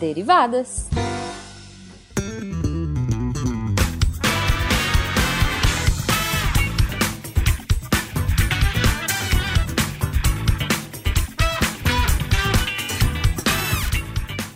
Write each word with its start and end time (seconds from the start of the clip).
derivadas. 0.00 0.88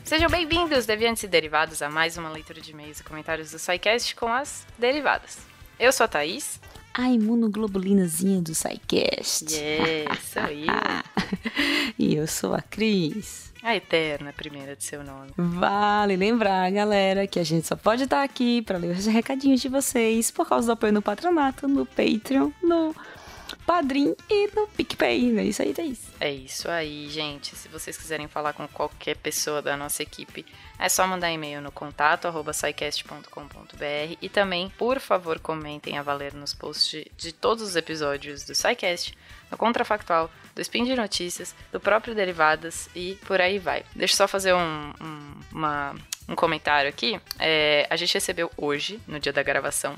Sejam 0.04 0.30
bem-vindos, 0.30 0.86
deviantes 0.86 1.22
e 1.24 1.28
derivados, 1.28 1.82
a 1.82 1.90
mais 1.90 2.16
uma 2.16 2.30
leitura 2.30 2.60
de 2.60 2.70
e-mails 2.70 3.00
e 3.00 3.04
comentários 3.04 3.50
do 3.50 3.58
SciCast 3.58 4.16
com 4.16 4.28
as 4.28 4.66
derivadas. 4.78 5.38
Eu 5.78 5.92
sou 5.92 6.04
a 6.04 6.08
Thaís. 6.08 6.58
A 6.94 7.10
imunoglobulinazinha 7.10 8.40
do 8.40 8.54
SciCast. 8.54 9.52
Yes, 9.52 10.32
sou 10.32 10.44
eu. 10.48 11.73
E 12.04 12.16
eu 12.16 12.26
sou 12.26 12.54
a 12.54 12.60
Cris. 12.60 13.52
A 13.62 13.74
eterna 13.74 14.32
primeira 14.32 14.76
de 14.76 14.84
seu 14.84 15.02
nome. 15.02 15.30
Vale 15.36 16.16
lembrar, 16.16 16.70
galera, 16.70 17.26
que 17.26 17.40
a 17.40 17.44
gente 17.44 17.66
só 17.66 17.74
pode 17.74 18.04
estar 18.04 18.22
aqui 18.22 18.60
para 18.60 18.76
ler 18.76 18.94
os 18.94 19.06
recadinhos 19.06 19.60
de 19.60 19.68
vocês 19.70 20.30
por 20.30 20.46
causa 20.46 20.66
do 20.66 20.72
apoio 20.72 20.92
no 20.92 21.00
patronato, 21.00 21.66
no 21.66 21.86
Patreon, 21.86 22.50
no 22.62 22.94
Padrim 23.66 24.14
e 24.28 24.48
no 24.54 24.66
PicPay, 24.66 25.38
é 25.38 25.44
isso 25.44 25.62
aí, 25.62 25.72
Thaís? 25.72 26.00
É 26.20 26.30
isso 26.30 26.68
aí, 26.68 27.08
gente. 27.08 27.56
Se 27.56 27.66
vocês 27.68 27.96
quiserem 27.96 28.28
falar 28.28 28.52
com 28.52 28.68
qualquer 28.68 29.16
pessoa 29.16 29.62
da 29.62 29.74
nossa 29.74 30.02
equipe, 30.02 30.44
é 30.78 30.88
só 30.88 31.06
mandar 31.06 31.32
e-mail 31.32 31.62
no 31.62 31.72
contato 31.72 32.28
arroba 32.28 32.52
e 34.20 34.28
também, 34.28 34.68
por 34.76 35.00
favor, 35.00 35.38
comentem 35.38 35.96
a 35.96 36.02
valer 36.02 36.34
nos 36.34 36.52
posts 36.52 37.06
de 37.16 37.32
todos 37.32 37.62
os 37.62 37.76
episódios 37.76 38.44
do 38.44 38.54
SciCast, 38.54 39.16
no 39.50 39.56
Contrafactual, 39.56 40.30
do 40.54 40.60
Spin 40.60 40.84
de 40.84 40.94
Notícias, 40.94 41.54
do 41.72 41.80
próprio 41.80 42.14
Derivadas 42.14 42.88
e 42.94 43.18
por 43.26 43.40
aí 43.40 43.58
vai. 43.58 43.84
Deixa 43.94 44.14
eu 44.14 44.18
só 44.18 44.28
fazer 44.28 44.54
um, 44.54 44.92
um, 45.00 45.34
uma, 45.52 45.94
um 46.28 46.34
comentário 46.34 46.88
aqui. 46.88 47.20
É, 47.38 47.86
a 47.90 47.96
gente 47.96 48.14
recebeu 48.14 48.50
hoje, 48.56 49.00
no 49.06 49.18
dia 49.18 49.32
da 49.32 49.42
gravação, 49.42 49.96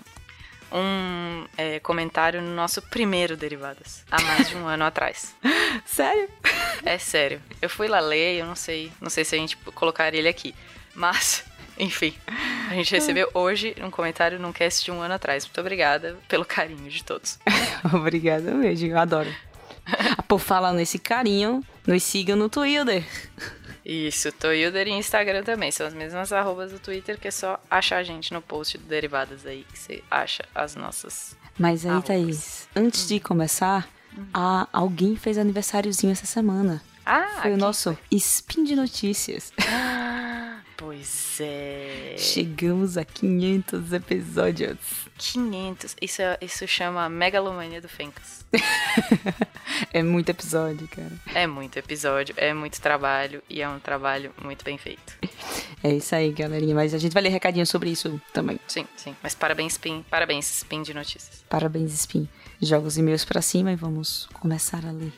um 0.73 1.47
é, 1.57 1.79
comentário 1.81 2.43
no 2.43 2.55
nosso 2.55 2.83
primeiro 2.83 3.37
Derivadas, 3.37 4.05
há 4.11 4.21
mais 4.23 4.49
de 4.49 4.57
um 4.57 4.67
ano 4.67 4.85
atrás. 4.85 5.35
Sério? 5.85 6.29
É 6.85 6.99
sério. 6.99 7.41
Eu 7.61 7.71
fui 7.71 7.89
lá 7.89 8.01
ler, 8.01 8.41
eu 8.41 8.47
não 8.47 8.57
sei, 8.57 8.93
não 9.01 9.11
sei 9.11 9.25
se 9.25 9.35
a 9.35 9.39
gente 9.39 9.57
colocaria 9.57 10.21
ele 10.21 10.29
aqui, 10.29 10.55
mas 10.95 11.45
enfim, 11.79 12.15
a 12.71 12.75
gente 12.75 12.91
recebeu 12.93 13.29
hoje 13.35 13.75
um 13.81 13.91
comentário 13.91 14.39
num 14.39 14.53
cast 14.53 14.85
de 14.85 14.91
um 14.91 15.01
ano 15.01 15.15
atrás. 15.15 15.45
Muito 15.45 15.61
obrigada 15.61 16.17
pelo 16.29 16.45
carinho 16.45 16.91
de 16.91 17.05
todos. 17.05 17.39
Obrigada 17.93 18.53
mesmo, 18.53 18.89
eu 18.89 18.99
adoro. 18.99 19.33
Por 20.29 20.39
falar 20.41 20.73
nesse 20.73 20.99
carinho, 20.99 21.63
nos 21.87 22.03
sigam 22.03 22.37
no 22.37 22.49
Twitter. 22.49 23.05
Isso, 23.85 24.33
Toilder 24.33 24.89
e 24.89 24.91
Instagram 24.91 25.45
também. 25.45 25.71
São 25.71 25.87
as 25.87 25.95
mesmas 25.95 26.33
arrobas 26.33 26.73
do 26.73 26.79
Twitter, 26.81 27.21
que 27.21 27.29
é 27.29 27.31
só 27.31 27.61
achar 27.71 27.99
a 27.99 28.03
gente 28.03 28.33
no 28.33 28.43
post 28.43 28.77
do 28.79 28.85
Derivadas 28.85 29.47
aí, 29.47 29.65
que 29.73 29.79
você 29.79 30.03
acha 30.11 30.45
as 30.53 30.75
nossas. 30.75 31.37
Mas 31.57 31.85
aí, 31.85 31.93
arrobas. 31.93 32.07
Thaís, 32.09 32.69
antes 32.75 33.07
de 33.07 33.21
começar, 33.21 33.89
a, 34.35 34.67
alguém 34.73 35.15
fez 35.15 35.39
aniversáriozinho 35.39 36.13
essa 36.13 36.27
semana. 36.27 36.83
Ah, 37.05 37.39
Foi 37.43 37.53
o 37.53 37.57
nosso 37.57 37.97
Spin 38.11 38.65
de 38.65 38.75
Notícias. 38.75 39.53
Ah, 39.61 40.06
pois 40.77 41.39
é. 41.41 42.15
Chegamos 42.19 42.97
a 42.97 43.05
500 43.05 43.93
episódios. 43.93 44.79
500. 45.19 45.97
Isso, 46.01 46.23
é- 46.23 46.39
isso 46.41 46.67
chama 46.67 47.09
megalomania 47.09 47.81
do 47.81 47.89
Fencas. 47.89 48.45
é 49.93 50.03
muito 50.03 50.29
episódio, 50.29 50.87
cara. 50.89 51.13
É 51.35 51.47
muito 51.47 51.77
episódio, 51.79 52.35
é 52.39 52.53
muito 52.53 52.81
trabalho 52.81 53.43
e 53.49 53.63
é 53.63 53.69
um 53.69 53.79
trabalho 53.79 54.33
muito 54.43 54.65
bem 54.65 54.77
feito. 54.79 55.15
É 55.83 55.91
isso 55.93 56.15
aí, 56.15 56.33
galerinha. 56.33 56.75
Mas 56.75 56.95
a 56.95 56.99
gente 56.99 57.13
vai 57.13 57.23
ler 57.23 57.31
recadinho 57.31 57.67
sobre 57.67 57.91
isso 57.91 58.21
também. 58.33 58.59
Sim, 58.69 58.87
sim. 58.97 59.15
Mas 59.23 59.35
parabéns, 59.35 59.73
Spin. 59.75 60.05
Parabéns, 60.11 60.51
Spin 60.59 60.83
de 60.83 60.93
notícias. 60.95 61.45
Parabéns, 61.49 61.93
Spin. 61.95 62.29
Joga 62.61 62.87
os 62.89 62.97
e-mails 62.97 63.25
pra 63.25 63.43
cima 63.43 63.73
e 63.73 63.77
vamos 63.77 64.29
começar 64.33 64.85
a 64.87 64.91
ler. 64.91 65.13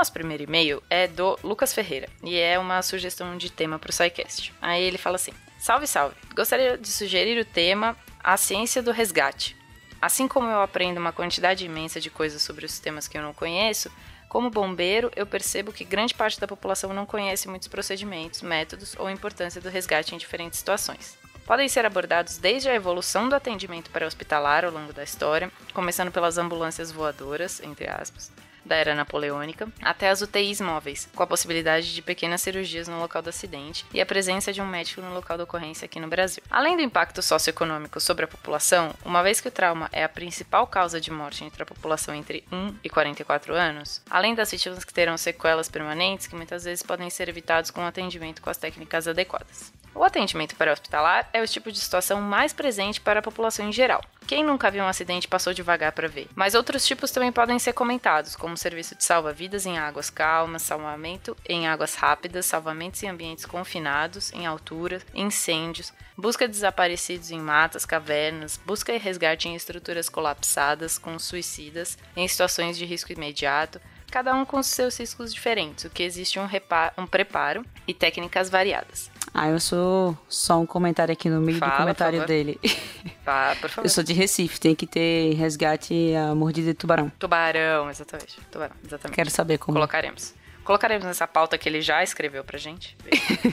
Nosso 0.00 0.12
primeiro 0.14 0.42
e-mail 0.42 0.82
é 0.88 1.06
do 1.06 1.38
Lucas 1.44 1.74
Ferreira 1.74 2.08
e 2.22 2.38
é 2.38 2.58
uma 2.58 2.80
sugestão 2.80 3.36
de 3.36 3.52
tema 3.52 3.78
para 3.78 3.90
o 3.90 3.92
SciCast. 3.92 4.50
Aí 4.62 4.82
ele 4.82 4.96
fala 4.96 5.16
assim: 5.16 5.32
Salve, 5.58 5.86
salve! 5.86 6.16
Gostaria 6.34 6.78
de 6.78 6.88
sugerir 6.88 7.38
o 7.38 7.44
tema 7.44 7.94
A 8.24 8.34
Ciência 8.38 8.82
do 8.82 8.92
Resgate. 8.92 9.54
Assim 10.00 10.26
como 10.26 10.48
eu 10.48 10.62
aprendo 10.62 10.98
uma 10.98 11.12
quantidade 11.12 11.66
imensa 11.66 12.00
de 12.00 12.08
coisas 12.08 12.40
sobre 12.40 12.64
os 12.64 12.70
sistemas 12.70 13.06
que 13.06 13.18
eu 13.18 13.22
não 13.22 13.34
conheço, 13.34 13.92
como 14.26 14.48
bombeiro, 14.48 15.10
eu 15.14 15.26
percebo 15.26 15.70
que 15.70 15.84
grande 15.84 16.14
parte 16.14 16.40
da 16.40 16.48
população 16.48 16.94
não 16.94 17.04
conhece 17.04 17.46
muitos 17.46 17.68
procedimentos, 17.68 18.40
métodos 18.40 18.96
ou 18.98 19.10
importância 19.10 19.60
do 19.60 19.68
resgate 19.68 20.14
em 20.14 20.18
diferentes 20.18 20.60
situações. 20.60 21.18
Podem 21.44 21.68
ser 21.68 21.84
abordados 21.84 22.38
desde 22.38 22.70
a 22.70 22.74
evolução 22.74 23.28
do 23.28 23.34
atendimento 23.34 23.90
pré-hospitalar 23.90 24.64
ao 24.64 24.72
longo 24.72 24.94
da 24.94 25.04
história, 25.04 25.52
começando 25.74 26.10
pelas 26.10 26.38
ambulâncias 26.38 26.90
voadoras, 26.90 27.60
entre 27.62 27.86
aspas, 27.86 28.32
da 28.64 28.76
era 28.76 28.94
napoleônica, 28.94 29.68
até 29.82 30.08
as 30.08 30.22
UTIs 30.22 30.60
móveis, 30.60 31.08
com 31.14 31.22
a 31.22 31.26
possibilidade 31.26 31.94
de 31.94 32.02
pequenas 32.02 32.42
cirurgias 32.42 32.88
no 32.88 32.98
local 32.98 33.22
do 33.22 33.30
acidente 33.30 33.84
e 33.92 34.00
a 34.00 34.06
presença 34.06 34.52
de 34.52 34.60
um 34.60 34.66
médico 34.66 35.00
no 35.00 35.14
local 35.14 35.36
da 35.36 35.44
ocorrência 35.44 35.84
aqui 35.84 36.00
no 36.00 36.08
Brasil. 36.08 36.42
Além 36.50 36.76
do 36.76 36.82
impacto 36.82 37.22
socioeconômico 37.22 38.00
sobre 38.00 38.24
a 38.24 38.28
população, 38.28 38.94
uma 39.04 39.22
vez 39.22 39.40
que 39.40 39.48
o 39.48 39.52
trauma 39.52 39.88
é 39.92 40.04
a 40.04 40.08
principal 40.08 40.66
causa 40.66 41.00
de 41.00 41.10
morte 41.10 41.44
entre 41.44 41.62
a 41.62 41.66
população 41.66 42.14
entre 42.14 42.44
1 42.52 42.76
e 42.82 42.88
44 42.88 43.54
anos, 43.54 44.02
além 44.08 44.34
das 44.34 44.50
vítimas 44.50 44.84
que 44.84 44.92
terão 44.92 45.16
sequelas 45.16 45.68
permanentes 45.68 46.26
que 46.26 46.36
muitas 46.36 46.64
vezes 46.64 46.82
podem 46.82 47.10
ser 47.10 47.28
evitados 47.28 47.70
com 47.70 47.84
atendimento 47.84 48.42
com 48.42 48.50
as 48.50 48.56
técnicas 48.56 49.08
adequadas. 49.08 49.72
O 49.94 50.04
atendimento 50.04 50.56
pré-hospitalar 50.56 51.28
é 51.32 51.42
o 51.42 51.46
tipo 51.46 51.70
de 51.70 51.78
situação 51.78 52.20
mais 52.20 52.52
presente 52.52 53.00
para 53.00 53.18
a 53.18 53.22
população 53.22 53.68
em 53.68 53.72
geral. 53.72 54.00
Quem 54.26 54.44
nunca 54.44 54.70
viu 54.70 54.84
um 54.84 54.88
acidente 54.88 55.26
passou 55.26 55.52
devagar 55.52 55.90
para 55.90 56.06
ver. 56.06 56.28
Mas 56.36 56.54
outros 56.54 56.86
tipos 56.86 57.10
também 57.10 57.32
podem 57.32 57.58
ser 57.58 57.72
comentados, 57.72 58.36
como 58.36 58.56
serviço 58.56 58.94
de 58.94 59.02
salva-vidas 59.02 59.66
em 59.66 59.76
águas 59.76 60.08
calmas, 60.08 60.62
salvamento 60.62 61.36
em 61.48 61.66
águas 61.66 61.96
rápidas, 61.96 62.46
salvamentos 62.46 63.02
em 63.02 63.08
ambientes 63.08 63.44
confinados, 63.44 64.32
em 64.32 64.46
altura, 64.46 65.02
incêndios, 65.12 65.92
busca 66.16 66.46
de 66.46 66.52
desaparecidos 66.52 67.32
em 67.32 67.40
matas, 67.40 67.84
cavernas, 67.84 68.60
busca 68.64 68.92
e 68.92 68.98
resgate 68.98 69.48
em 69.48 69.56
estruturas 69.56 70.08
colapsadas 70.08 70.96
com 70.96 71.18
suicidas, 71.18 71.98
em 72.16 72.28
situações 72.28 72.78
de 72.78 72.84
risco 72.84 73.12
imediato, 73.12 73.80
cada 74.10 74.32
um 74.34 74.44
com 74.44 74.62
seus 74.62 74.98
riscos 74.98 75.34
diferentes, 75.34 75.84
o 75.84 75.90
que 75.90 76.02
existe 76.02 76.38
um, 76.38 76.48
um 76.96 77.06
preparo 77.06 77.64
e 77.86 77.92
técnicas 77.92 78.48
variadas. 78.48 79.10
Ah, 79.32 79.48
eu 79.48 79.60
sou 79.60 80.18
só 80.28 80.58
um 80.58 80.66
comentário 80.66 81.12
aqui 81.12 81.28
no 81.30 81.40
meio 81.40 81.58
Fala, 81.58 81.72
do 81.72 81.78
comentário 81.78 82.26
dele. 82.26 82.58
Tá, 83.24 83.56
por 83.60 83.70
favor. 83.70 83.86
Eu 83.86 83.90
sou 83.90 84.02
de 84.02 84.12
Recife, 84.12 84.58
tem 84.58 84.74
que 84.74 84.86
ter 84.86 85.34
resgate 85.34 86.12
a 86.16 86.34
mordida 86.34 86.68
de 86.68 86.74
tubarão. 86.74 87.12
Tubarão, 87.16 87.88
exatamente. 87.88 88.40
Tubarão, 88.50 88.74
exatamente. 88.84 89.14
Quero 89.14 89.30
saber 89.30 89.58
como. 89.58 89.76
Colocaremos. 89.76 90.34
Colocaremos 90.64 91.06
nessa 91.06 91.28
pauta 91.28 91.56
que 91.56 91.68
ele 91.68 91.80
já 91.80 92.02
escreveu 92.02 92.42
pra 92.42 92.58
gente. 92.58 92.96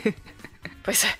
pois 0.83 1.03
é. 1.03 1.13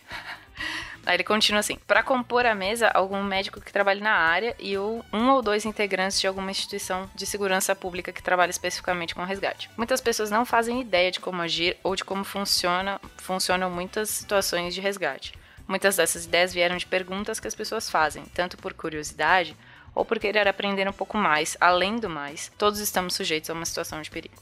Aí 1.08 1.16
ele 1.16 1.24
continua 1.24 1.62
assim: 1.62 1.78
para 1.88 2.04
compor 2.04 2.46
a 2.46 2.54
mesa, 2.54 2.90
algum 2.90 3.24
médico 3.24 3.62
que 3.62 3.72
trabalhe 3.72 4.02
na 4.02 4.12
área 4.12 4.54
e 4.60 4.78
ou 4.78 5.04
um 5.14 5.30
ou 5.30 5.42
dois 5.42 5.64
integrantes 5.64 6.20
de 6.20 6.28
alguma 6.28 6.52
instituição 6.52 7.10
de 7.16 7.26
segurança 7.26 7.74
pública 7.74 8.12
que 8.12 8.22
trabalhe 8.22 8.52
especificamente 8.52 9.16
com 9.16 9.24
resgate. 9.24 9.70
Muitas 9.78 10.02
pessoas 10.02 10.30
não 10.30 10.46
fazem 10.46 10.82
ideia 10.82 11.10
de 11.10 11.22
como 11.22 11.42
agir 11.42 11.78
ou 11.82 11.96
de 11.96 12.04
como 12.04 12.26
funciona, 12.26 13.00
funcionam 13.16 13.70
muitas 13.70 14.10
situações 14.10 14.76
de 14.76 14.82
resgate. 14.82 15.34
Muitas 15.66 15.96
dessas 15.96 16.26
ideias 16.26 16.54
vieram 16.54 16.76
de 16.76 16.86
perguntas 16.86 17.40
que 17.40 17.48
as 17.48 17.56
pessoas 17.56 17.90
fazem, 17.90 18.26
tanto 18.34 18.58
por 18.58 18.74
curiosidade 18.74 19.56
ou 19.96 20.04
por 20.04 20.20
querer 20.20 20.46
aprender 20.46 20.90
um 20.90 20.94
pouco 20.94 21.18
mais. 21.18 21.56
Além 21.62 21.96
do 21.96 22.10
mais, 22.10 22.52
todos 22.58 22.82
estamos 22.82 23.16
sujeitos 23.16 23.50
a 23.50 23.54
uma 23.54 23.66
situação 23.66 24.02
de 24.02 24.12
perigo. 24.12 24.36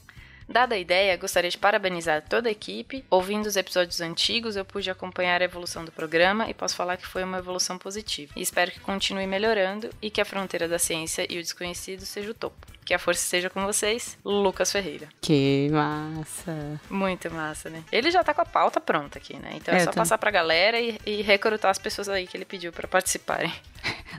Dada 0.48 0.74
a 0.74 0.78
ideia, 0.78 1.16
gostaria 1.16 1.50
de 1.50 1.58
parabenizar 1.58 2.22
toda 2.28 2.48
a 2.48 2.52
equipe. 2.52 3.04
Ouvindo 3.10 3.46
os 3.46 3.56
episódios 3.56 4.00
antigos, 4.00 4.54
eu 4.56 4.64
pude 4.64 4.88
acompanhar 4.90 5.40
a 5.42 5.44
evolução 5.44 5.84
do 5.84 5.90
programa 5.90 6.48
e 6.48 6.54
posso 6.54 6.76
falar 6.76 6.96
que 6.96 7.06
foi 7.06 7.24
uma 7.24 7.38
evolução 7.38 7.76
positiva. 7.78 8.32
E 8.36 8.42
espero 8.42 8.70
que 8.70 8.78
continue 8.80 9.26
melhorando 9.26 9.90
e 10.00 10.10
que 10.10 10.20
a 10.20 10.24
fronteira 10.24 10.68
da 10.68 10.78
ciência 10.78 11.26
e 11.28 11.38
o 11.38 11.42
desconhecido 11.42 12.06
seja 12.06 12.30
o 12.30 12.34
topo. 12.34 12.66
Que 12.84 12.94
a 12.94 12.98
força 13.00 13.20
esteja 13.24 13.50
com 13.50 13.64
vocês, 13.66 14.16
Lucas 14.24 14.70
Ferreira. 14.70 15.08
Que 15.20 15.68
massa. 15.72 16.80
Muito 16.88 17.28
massa, 17.32 17.68
né? 17.68 17.82
Ele 17.90 18.12
já 18.12 18.22
tá 18.22 18.32
com 18.32 18.42
a 18.42 18.46
pauta 18.46 18.80
pronta 18.80 19.18
aqui, 19.18 19.36
né? 19.36 19.50
Então 19.54 19.74
é, 19.74 19.78
É, 19.78 19.84
só 19.84 19.90
tô- 19.90 19.96
passar 19.96 20.16
pra 20.18 20.30
galera 20.30 20.78
e, 20.80 20.96
e 21.04 21.22
recrutar 21.22 21.72
as 21.72 21.78
pessoas 21.78 22.08
aí 22.08 22.28
que 22.28 22.36
ele 22.36 22.44
pediu 22.44 22.72
pra 22.72 22.86
participarem 22.86 23.52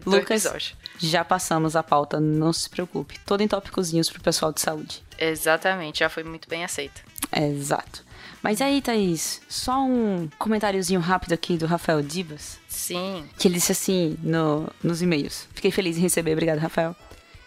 Lucas, 0.06 0.44
episódio. 0.46 0.76
já 1.00 1.24
passamos 1.24 1.78
a 1.78 1.84
pauta, 1.84 2.20
não 2.20 2.52
se 2.52 2.70
preocupe. 2.70 3.18
Todo 3.26 3.42
em 3.42 3.48
tópicozinhos 3.48 4.10
pro 4.10 4.22
pessoal 4.22 4.52
de 4.52 4.60
saúde. 4.60 5.02
Exatamente, 5.18 6.00
já 6.00 6.10
foi 6.10 6.24
muito 6.24 6.48
bem 6.50 6.64
aceito. 6.64 7.02
Exato. 7.36 8.06
Mas 8.42 8.62
aí, 8.62 8.82
Thaís, 8.82 9.42
só 9.50 9.84
um 9.84 10.30
comentáriozinho 10.38 11.00
rápido 11.00 11.34
aqui 11.34 11.58
do 11.58 11.66
Rafael 11.66 12.02
Divas. 12.02 12.60
Sim. 12.68 13.28
Que 13.38 13.48
ele 13.48 13.56
disse 13.56 13.72
assim 13.72 14.18
no, 14.22 14.70
nos 14.84 15.02
e-mails. 15.02 15.48
Fiquei 15.54 15.72
feliz 15.72 15.98
em 15.98 16.02
receber, 16.02 16.34
obrigado, 16.34 16.60
Rafael. 16.60 16.96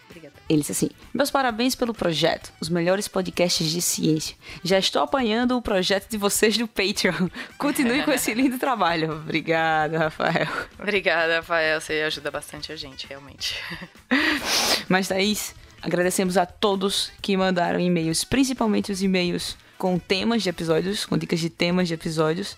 Obrigada. 0.09 0.35
Ele 0.49 0.59
disse 0.59 0.73
assim: 0.73 0.89
Meus 1.13 1.31
parabéns 1.31 1.73
pelo 1.73 1.93
projeto, 1.93 2.51
os 2.59 2.67
melhores 2.67 3.07
podcasts 3.07 3.71
de 3.71 3.81
ciência. 3.81 4.35
Já 4.63 4.77
estou 4.77 5.01
apanhando 5.01 5.57
o 5.57 5.61
projeto 5.61 6.09
de 6.09 6.17
vocês 6.17 6.57
do 6.57 6.67
Patreon. 6.67 7.29
Continue 7.57 8.03
com 8.03 8.11
esse 8.11 8.33
lindo 8.33 8.59
trabalho. 8.59 9.13
Obrigada, 9.13 9.97
Rafael. 9.97 10.47
Obrigada, 10.77 11.37
Rafael. 11.37 11.79
Você 11.79 12.01
ajuda 12.01 12.29
bastante 12.29 12.71
a 12.71 12.75
gente, 12.75 13.07
realmente. 13.07 13.55
Mas, 14.89 15.07
Thaís, 15.07 15.55
agradecemos 15.81 16.37
a 16.37 16.45
todos 16.45 17.11
que 17.21 17.35
mandaram 17.35 17.79
e-mails, 17.79 18.23
principalmente 18.23 18.91
os 18.91 19.01
e-mails 19.01 19.57
com 19.77 19.97
temas 19.97 20.43
de 20.43 20.49
episódios, 20.49 21.05
com 21.05 21.17
dicas 21.17 21.39
de 21.39 21.49
temas 21.49 21.87
de 21.87 21.95
episódios. 21.95 22.55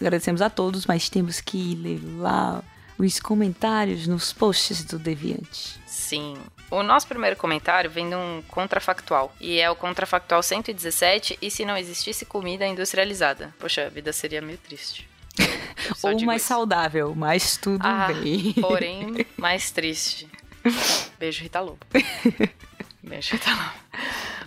Agradecemos 0.00 0.40
a 0.40 0.48
todos, 0.48 0.86
mas 0.86 1.08
temos 1.08 1.40
que 1.40 1.74
ler 1.74 2.00
lá 2.18 2.62
os 2.96 3.18
comentários 3.20 4.06
nos 4.06 4.32
posts 4.32 4.84
do 4.84 4.98
Deviante. 4.98 5.80
Sim. 5.86 6.36
O 6.70 6.82
nosso 6.82 7.06
primeiro 7.06 7.36
comentário 7.36 7.90
vem 7.90 8.08
de 8.08 8.14
um 8.14 8.42
contrafactual. 8.48 9.34
E 9.40 9.58
é 9.58 9.70
o 9.70 9.76
contrafactual 9.76 10.42
117. 10.42 11.38
E 11.40 11.50
se 11.50 11.64
não 11.64 11.76
existisse 11.76 12.24
comida 12.24 12.66
industrializada? 12.66 13.54
Poxa, 13.58 13.86
a 13.86 13.88
vida 13.88 14.12
seria 14.12 14.42
meio 14.42 14.58
triste. 14.58 15.08
Ou 16.02 16.20
mais 16.24 16.42
isso. 16.42 16.48
saudável, 16.48 17.14
mas 17.16 17.56
tudo 17.56 17.86
ah, 17.86 18.12
bem. 18.12 18.52
Porém, 18.54 19.26
mais 19.36 19.70
triste. 19.70 20.28
Beijo, 21.18 21.42
Rita 21.42 21.60
Lobo. 21.60 21.78
Beijo, 23.02 23.32
Rita 23.32 23.50
Lobo. 23.50 23.88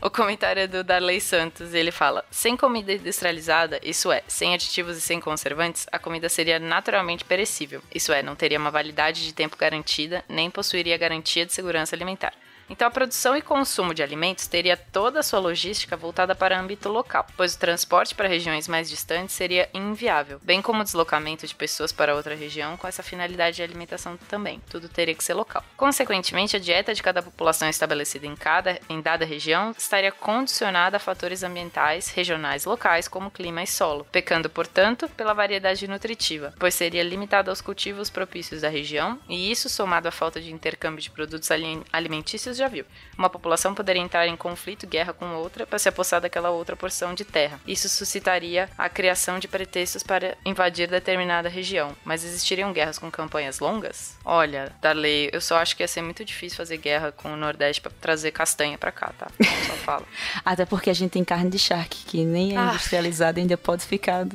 O 0.02 0.10
comentário 0.10 0.64
é 0.64 0.68
do 0.68 0.84
Darley 0.84 1.22
Santos. 1.22 1.74
Ele 1.76 1.92
fala: 1.92 2.26
Sem 2.32 2.58
comida 2.58 2.94
industrializada, 2.94 3.80
isso 3.84 4.12
é, 4.12 4.24
sem 4.28 4.54
aditivos 4.54 4.98
e 4.98 5.02
sem 5.02 5.20
conservantes, 5.20 5.86
a 5.92 6.00
comida 6.00 6.28
seria 6.28 6.58
naturalmente 6.58 7.24
perecível. 7.24 7.84
Isso 7.94 8.12
é, 8.12 8.24
não 8.24 8.36
teria 8.36 8.58
uma 8.58 8.72
validade 8.72 9.24
de 9.24 9.34
tempo 9.34 9.56
garantida, 9.56 10.26
nem 10.28 10.50
possuiria 10.50 10.98
garantia 10.98 11.46
de 11.46 11.54
segurança 11.54 11.96
alimentar. 11.96 12.34
Então, 12.72 12.88
a 12.88 12.92
produção 12.92 13.36
e 13.36 13.42
consumo 13.42 13.94
de 13.94 14.02
alimentos 14.02 14.48
teria 14.48 14.78
toda 14.78 15.20
a 15.20 15.24
sua 15.24 15.40
logística 15.40 15.98
voltada 15.98 16.34
para 16.34 16.58
âmbito 16.58 16.88
local, 16.88 17.28
pois 17.36 17.54
o 17.54 17.60
transporte 17.60 18.16
para 18.16 18.30
regiões 18.30 18.66
mais 18.66 18.90
distantes 18.90 19.36
seria 19.36 19.70
inviável, 19.74 20.40
bem 20.42 20.62
como 20.62 20.80
o 20.80 20.84
deslocamento 20.86 21.46
de 21.46 21.54
pessoas 21.54 21.92
para 21.92 22.16
outra 22.16 22.34
região 22.34 22.78
com 22.78 22.88
essa 22.88 23.04
finalidade 23.04 23.58
de 23.58 23.64
alimentação 23.64 24.16
também. 24.30 24.62
Tudo 24.70 24.88
teria 24.88 25.14
que 25.14 25.24
ser 25.24 25.34
local. 25.34 25.62
Consequentemente, 25.76 26.56
a 26.56 26.60
dieta 26.60 26.94
de 26.94 27.04
cada 27.04 27.22
população 27.22 27.68
estabelecida 27.68 28.26
em 28.26 28.38
cada 28.38 28.80
em 28.88 29.02
dada 29.02 29.26
região 29.26 29.72
estaria 29.78 30.12
condicionada 30.12 30.96
a 30.96 31.00
fatores 31.00 31.44
ambientais, 31.44 32.08
regionais, 32.08 32.64
locais, 32.64 33.06
como 33.06 33.30
clima 33.30 33.64
e 33.64 33.68
solo, 33.68 34.08
pecando, 34.10 34.50
portanto, 34.50 35.10
pela 35.10 35.34
variedade 35.34 35.90
nutritiva, 35.90 36.54
pois 36.58 36.74
seria 36.74 37.04
limitada 37.04 37.52
aos 37.52 37.60
cultivos 37.60 38.10
propícios 38.10 38.62
da 38.62 38.70
região, 38.70 39.20
e 39.28 39.52
isso 39.52 39.68
somado 39.68 40.08
à 40.08 40.12
falta 40.12 40.40
de 40.40 40.54
intercâmbio 40.54 41.02
de 41.02 41.12
produtos 41.12 41.50
alimentícios 41.92 42.61
já 42.62 42.68
viu. 42.68 42.86
Uma 43.18 43.30
população 43.30 43.74
poderia 43.74 44.02
entrar 44.02 44.28
em 44.28 44.38
conflito, 44.38 44.88
guerra 44.88 45.14
com 45.14 45.34
outra, 45.36 45.66
para 45.66 45.80
se 45.80 45.90
apossar 45.90 46.22
daquela 46.22 46.50
outra 46.50 46.76
porção 46.76 47.14
de 47.14 47.26
terra. 47.26 47.60
Isso 47.68 47.90
suscitaria 47.90 48.70
a 48.78 48.88
criação 48.88 49.40
de 49.40 49.48
pretextos 49.48 50.04
para 50.04 50.38
invadir 50.46 50.88
determinada 50.88 51.50
região. 51.50 51.96
Mas 52.06 52.24
existiriam 52.24 52.72
guerras 52.72 53.00
com 53.00 53.10
campanhas 53.10 53.60
longas? 53.60 54.18
Olha, 54.24 54.72
Darley, 54.82 55.30
eu 55.34 55.42
só 55.42 55.58
acho 55.58 55.76
que 55.76 55.84
ia 55.84 55.88
ser 55.88 56.02
muito 56.02 56.24
difícil 56.24 56.58
fazer 56.58 56.78
guerra 56.78 57.12
com 57.12 57.34
o 57.34 57.38
Nordeste 57.38 57.82
para 57.82 57.92
trazer 58.00 58.32
castanha 58.32 58.78
para 58.78 58.92
cá, 58.92 59.12
tá? 59.18 59.28
Só 59.68 59.74
falo. 59.84 60.08
Até 60.46 60.66
porque 60.66 60.90
a 60.90 60.94
gente 60.94 61.12
tem 61.12 61.24
carne 61.24 61.50
de 61.50 61.60
charque, 61.60 62.06
que 62.06 62.24
nem 62.24 62.56
é 62.56 62.58
ah. 62.58 62.70
industrializada 62.70 63.40
ainda 63.40 63.58
pode 63.58 63.84
ficar. 63.86 64.26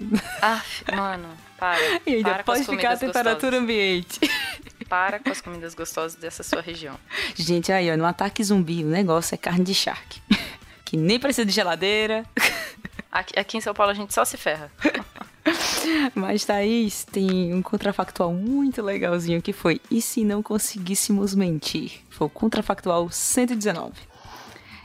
ah, 0.42 0.62
mano, 0.94 1.28
para. 1.56 1.80
E 2.06 2.16
ainda 2.16 2.30
para 2.30 2.44
pode 2.44 2.64
ficar 2.64 2.92
a 2.92 2.96
temperatura 2.96 3.34
gostosas. 3.34 3.62
ambiente. 3.62 4.20
Para 4.88 5.18
com 5.18 5.30
as 5.30 5.40
comidas 5.40 5.74
gostosas 5.74 6.14
dessa 6.14 6.42
sua 6.42 6.60
região. 6.60 6.98
Gente, 7.34 7.72
aí, 7.72 7.90
ó, 7.90 7.96
no 7.96 8.06
ataque 8.06 8.42
zumbi, 8.42 8.84
o 8.84 8.88
negócio 8.88 9.34
é 9.34 9.38
carne 9.38 9.64
de 9.64 9.74
charque. 9.74 10.20
que 10.84 10.96
nem 10.96 11.18
precisa 11.18 11.44
de 11.44 11.52
geladeira. 11.52 12.24
Aqui, 13.10 13.38
aqui 13.38 13.56
em 13.56 13.60
São 13.60 13.74
Paulo 13.74 13.92
a 13.92 13.94
gente 13.94 14.12
só 14.12 14.24
se 14.24 14.36
ferra. 14.36 14.70
Mas, 16.14 16.44
Thaís, 16.44 17.04
tem 17.04 17.54
um 17.54 17.62
contrafactual 17.62 18.32
muito 18.32 18.82
legalzinho 18.82 19.40
que 19.40 19.52
foi: 19.52 19.80
e 19.90 20.02
se 20.02 20.24
não 20.24 20.42
conseguíssemos 20.42 21.34
mentir? 21.34 22.02
Foi 22.10 22.26
o 22.26 22.30
contrafactual 22.30 23.08
119. 23.10 23.92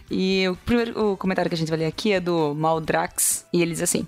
E 0.10 0.48
o 0.50 0.56
primeiro 0.56 1.12
o 1.12 1.18
comentário 1.18 1.50
que 1.50 1.56
a 1.56 1.58
gente 1.58 1.70
vai 1.70 1.80
ler 1.80 1.86
aqui 1.86 2.12
é 2.12 2.20
do 2.20 2.54
Maldrax, 2.54 3.46
e 3.54 3.62
ele 3.62 3.72
diz 3.72 3.82
assim: 3.82 4.08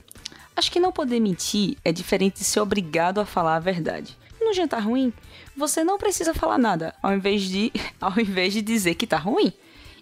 Acho 0.56 0.72
que 0.72 0.80
não 0.80 0.92
poder 0.92 1.20
mentir 1.20 1.78
é 1.84 1.92
diferente 1.92 2.40
de 2.40 2.44
ser 2.44 2.60
obrigado 2.60 3.20
a 3.20 3.26
falar 3.26 3.56
a 3.56 3.60
verdade. 3.60 4.18
No 4.54 4.58
jantar 4.58 4.84
ruim, 4.84 5.12
você 5.58 5.84
não 5.84 5.98
precisa 5.98 6.32
falar 6.32 6.60
nada, 6.60 6.94
ao 7.02 7.12
invés 7.12 7.42
de, 7.42 7.72
ao 8.00 8.20
invés 8.20 8.54
de 8.54 8.62
dizer 8.62 8.94
que 8.94 9.08
tá 9.08 9.18
ruim. 9.18 9.52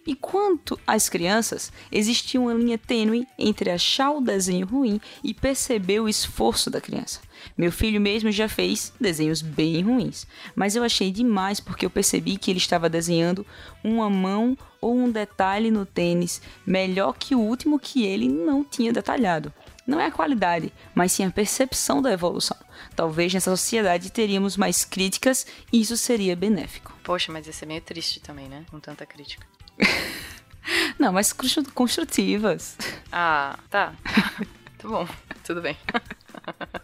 E 0.06 0.13
quanto 0.13 0.77
às 0.86 1.07
crianças, 1.07 1.71
existia 1.89 2.42
uma 2.42 2.53
linha 2.53 2.77
tênue 2.77 3.25
entre 3.39 3.69
achar 3.69 4.12
o 4.12 4.19
desenho 4.19 4.68
ruim 4.68 5.00
e 5.24 5.33
perceber 5.33 6.01
o 6.01 6.09
esforço 6.09 6.69
da 6.69 6.81
criança. 6.81 7.21
Meu 7.57 7.71
filho 7.71 8.01
mesmo 8.01 8.30
já 8.30 8.50
fez 8.50 8.92
desenhos 9.00 9.42
bem 9.42 9.81
ruins, 9.83 10.27
mas 10.54 10.75
eu 10.75 10.83
achei 10.83 11.12
demais 11.12 11.62
porque 11.62 11.86
eu 11.86 11.89
percebi 11.89 12.36
que 12.36 12.51
ele 12.51 12.59
estava 12.59 12.89
desenhando 12.89 13.45
uma 13.81 14.09
mão 14.09 14.57
ou 14.81 14.94
um 14.94 15.09
detalhe 15.09 15.71
no 15.71 15.86
tênis 15.86 16.42
melhor 16.65 17.13
que 17.18 17.36
o 17.36 17.39
último 17.39 17.80
que 17.80 18.04
ele 18.04 18.27
não 18.27 18.65
tinha 18.65 18.92
detalhado. 18.92 19.54
Não 19.86 20.00
é 20.00 20.06
a 20.06 20.12
qualidade, 20.12 20.72
mas 20.94 21.12
sim 21.12 21.25
a 21.25 21.31
percepção 21.31 22.01
da 22.01 22.12
evolução. 22.12 22.57
Talvez 22.95 23.33
nessa 23.33 23.50
sociedade 23.51 24.12
teríamos 24.12 24.56
mais 24.56 24.86
críticas 24.86 25.45
e 25.72 25.81
isso 25.81 25.98
seria 25.98 26.36
benéfico. 26.36 26.94
Poxa, 27.04 27.31
mas 27.31 27.48
ia 27.48 27.54
ser 27.54 27.66
meio 27.66 27.81
triste 27.81 28.19
também, 28.19 28.48
né? 28.48 28.66
Com 28.69 28.80
tanta 28.80 29.06
crítica. 29.06 29.45
Não, 31.00 31.12
mas 31.12 31.33
construtivas. 31.74 32.78
Ah, 33.12 33.57
tá. 33.69 33.94
Tá 34.81 34.88
bom, 34.88 35.07
tudo 35.44 35.62
bem. 35.62 35.78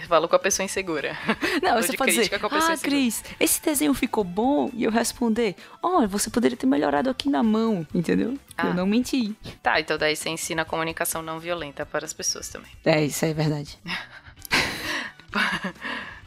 Falo 0.00 0.28
com 0.28 0.36
a 0.36 0.38
pessoa 0.38 0.64
insegura. 0.64 1.16
Não, 1.62 1.80
você 1.80 1.96
pode 1.96 2.12
dizer, 2.12 2.30
ah, 2.34 2.76
Cris, 2.80 3.22
esse 3.38 3.62
desenho 3.62 3.94
ficou 3.94 4.24
bom? 4.24 4.70
E 4.74 4.84
eu 4.84 4.90
responder, 4.90 5.54
olha, 5.82 6.06
você 6.06 6.30
poderia 6.30 6.56
ter 6.56 6.66
melhorado 6.66 7.10
aqui 7.10 7.28
na 7.28 7.42
mão, 7.42 7.86
entendeu? 7.94 8.38
Ah. 8.56 8.68
Eu 8.68 8.74
não 8.74 8.86
menti. 8.86 9.34
Tá, 9.62 9.80
então 9.80 9.98
daí 9.98 10.16
você 10.16 10.30
ensina 10.30 10.62
a 10.62 10.64
comunicação 10.64 11.22
não 11.22 11.38
violenta 11.38 11.84
para 11.84 12.04
as 12.04 12.12
pessoas 12.12 12.48
também. 12.48 12.70
É, 12.84 13.04
isso 13.04 13.24
é 13.24 13.32
verdade. 13.32 13.78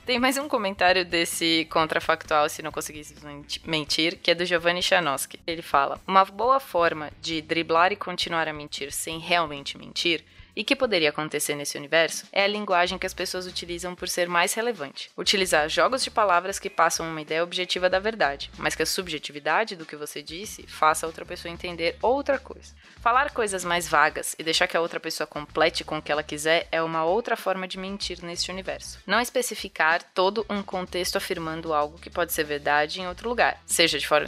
Tem 0.06 0.20
mais 0.20 0.38
um 0.38 0.48
comentário 0.48 1.04
desse 1.04 1.68
contrafactual, 1.72 2.48
se 2.48 2.62
não 2.62 2.72
conseguisse 2.72 3.16
mentir, 3.66 4.20
que 4.22 4.30
é 4.30 4.36
do 4.36 4.46
Giovanni 4.46 4.84
Chanoski. 4.84 5.40
Ele 5.48 5.64
fala: 5.64 6.00
Uma 6.08 6.24
boa 6.24 6.60
forma 6.60 7.10
de 7.20 7.42
driblar 7.42 7.92
e 7.92 7.96
continuar 7.96 8.48
a 8.48 8.54
mentir 8.54 8.92
sem 8.92 9.18
realmente 9.18 9.80
mentir 9.80 10.24
e 10.56 10.64
que 10.64 10.76
poderia 10.76 11.10
acontecer 11.10 11.56
nesse 11.56 11.78
universo 11.78 12.26
é 12.32 12.44
a 12.44 12.48
linguagem 12.48 12.98
que 12.98 13.06
as 13.06 13.14
pessoas 13.14 13.46
utilizam 13.46 13.94
por 13.94 14.08
ser 14.08 14.28
mais 14.28 14.54
relevante. 14.54 15.12
Utilizar 15.18 15.68
jogos 15.70 16.04
de 16.04 16.10
palavras 16.12 16.60
que 16.60 16.70
passam 16.70 17.08
uma 17.08 17.22
ideia 17.22 17.44
objetiva 17.44 17.90
da 17.90 18.00
verdade, 18.00 18.50
mas 18.58 18.76
que 18.76 18.84
a 18.84 18.86
subjetividade 18.86 19.76
do 19.76 19.86
que 19.86 19.96
você 19.96 20.22
disse 20.22 20.64
faça 20.68 21.06
a 21.06 21.10
outra 21.10 21.26
pessoa 21.26 21.52
entender 21.52 21.98
outra 22.02 22.40
coisa. 22.40 22.74
Falar 23.02 23.32
coisas 23.32 23.64
mais 23.64 23.88
vagas 23.88 24.36
e 24.40 24.44
deixar 24.44 24.68
que 24.68 24.78
a 24.78 24.82
outra 24.82 25.00
pessoa 25.00 25.28
complete 25.28 25.84
com 25.84 25.98
o 25.98 26.02
que 26.02 26.12
ela 26.12 26.24
quiser 26.24 26.68
é 26.72 26.82
uma 26.82 27.04
outra 27.04 27.36
forma 27.36 27.68
de 27.68 27.78
mentir 27.78 28.24
neste 28.24 28.52
universo. 28.52 29.00
Não 29.06 29.20
especificar 29.20 30.02
todo 30.14 30.46
um 30.50 30.64
contexto 30.64 31.18
afirmando 31.18 31.74
algo 31.74 32.00
que 32.00 32.10
pode 32.10 32.34
ser 32.34 32.44
verdade 32.44 33.02
em 33.02 33.08
outro 33.08 33.30
lugar, 33.30 33.62
seja 33.66 34.00
de 34.00 34.08
forma 34.08 34.28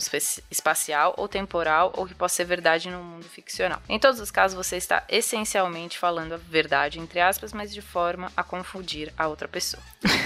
espacial 0.51 1.13
ou 1.17 1.27
temporal 1.27 1.93
ou 1.95 2.05
que 2.05 2.13
possa 2.13 2.35
ser 2.35 2.45
verdade 2.45 2.89
no 2.89 3.03
mundo 3.03 3.25
ficcional. 3.25 3.81
Em 3.89 3.99
todos 3.99 4.19
os 4.19 4.31
casos, 4.31 4.55
você 4.55 4.77
está 4.77 5.03
essencialmente 5.09 5.97
falando 5.97 6.16
falando 6.17 6.33
a 6.33 6.37
verdade, 6.37 6.99
entre 6.99 7.19
aspas, 7.19 7.53
mas 7.53 7.71
de 7.71 7.79
forma 7.79 8.31
a 8.35 8.43
confundir 8.43 9.13
a 9.15 9.27
outra 9.27 9.47
pessoa. 9.47 9.83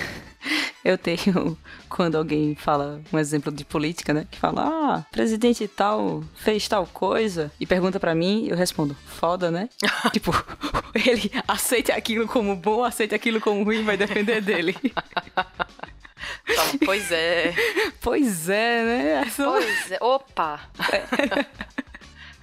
Eu 0.84 0.98
tenho, 0.98 1.56
quando 1.88 2.18
alguém 2.18 2.56
fala 2.56 3.02
um 3.14 3.20
exemplo 3.20 3.52
de 3.52 3.64
política, 3.64 4.16
né? 4.16 4.26
Que 4.32 4.40
fala, 4.40 4.64
ah, 4.66 5.06
presidente 5.12 5.68
tal 5.68 6.24
fez 6.34 6.68
tal 6.68 6.88
coisa, 6.88 7.52
e 7.60 7.68
pergunta 7.68 8.00
para 8.00 8.16
mim, 8.16 8.48
eu 8.48 8.58
respondo, 8.58 8.98
foda, 9.06 9.52
né? 9.52 9.70
tipo, 10.12 10.32
ele 10.96 11.30
aceita 11.48 11.94
aquilo 11.94 12.28
como 12.28 12.56
bom, 12.56 12.84
aceita 12.84 13.16
aquilo 13.16 13.40
como 13.40 13.64
ruim, 13.64 13.84
vai 13.84 13.96
depender 13.96 14.42
dele. 14.42 14.76
pois 16.84 17.12
é. 17.12 17.54
Pois 18.02 18.50
é, 18.50 18.84
né? 18.84 19.32
Pois 19.36 19.92
é. 19.92 19.98
Opa! 20.02 20.62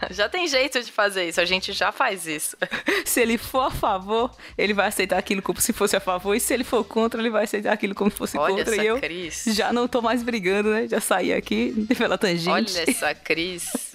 Já 0.11 0.28
tem 0.28 0.47
jeito 0.47 0.83
de 0.83 0.90
fazer 0.93 1.28
isso, 1.28 1.40
a 1.40 1.45
gente 1.45 1.73
já 1.73 1.90
faz 1.90 2.26
isso. 2.26 2.57
se 3.05 3.21
ele 3.21 3.37
for 3.37 3.62
a 3.62 3.71
favor, 3.71 4.35
ele 4.57 4.73
vai 4.73 4.88
aceitar 4.88 5.19
aquilo 5.19 5.43
como 5.43 5.61
se 5.61 5.73
fosse 5.73 5.97
a 5.97 6.00
favor, 6.00 6.35
e 6.35 6.40
se 6.40 6.55
ele 6.55 6.64
for 6.64 6.85
contra, 6.85 7.21
ele 7.21 7.31
vai 7.31 7.45
aceitar 7.45 7.73
aquilo 7.73 7.95
como 7.95 8.11
se 8.11 8.17
fosse 8.17 8.38
Olha 8.38 8.57
contra. 8.57 8.75
Essa 8.75 8.85
e 8.85 8.87
eu 8.87 8.99
Cris. 9.00 9.45
já 9.49 9.73
não 9.73 9.88
tô 9.88 10.00
mais 10.00 10.23
brigando, 10.23 10.71
né? 10.71 10.87
Já 10.87 11.00
saí 11.00 11.33
aqui 11.33 11.87
pela 11.97 12.17
tangente. 12.17 12.49
Olha 12.49 12.85
essa 12.88 13.14
Cris. 13.14 13.93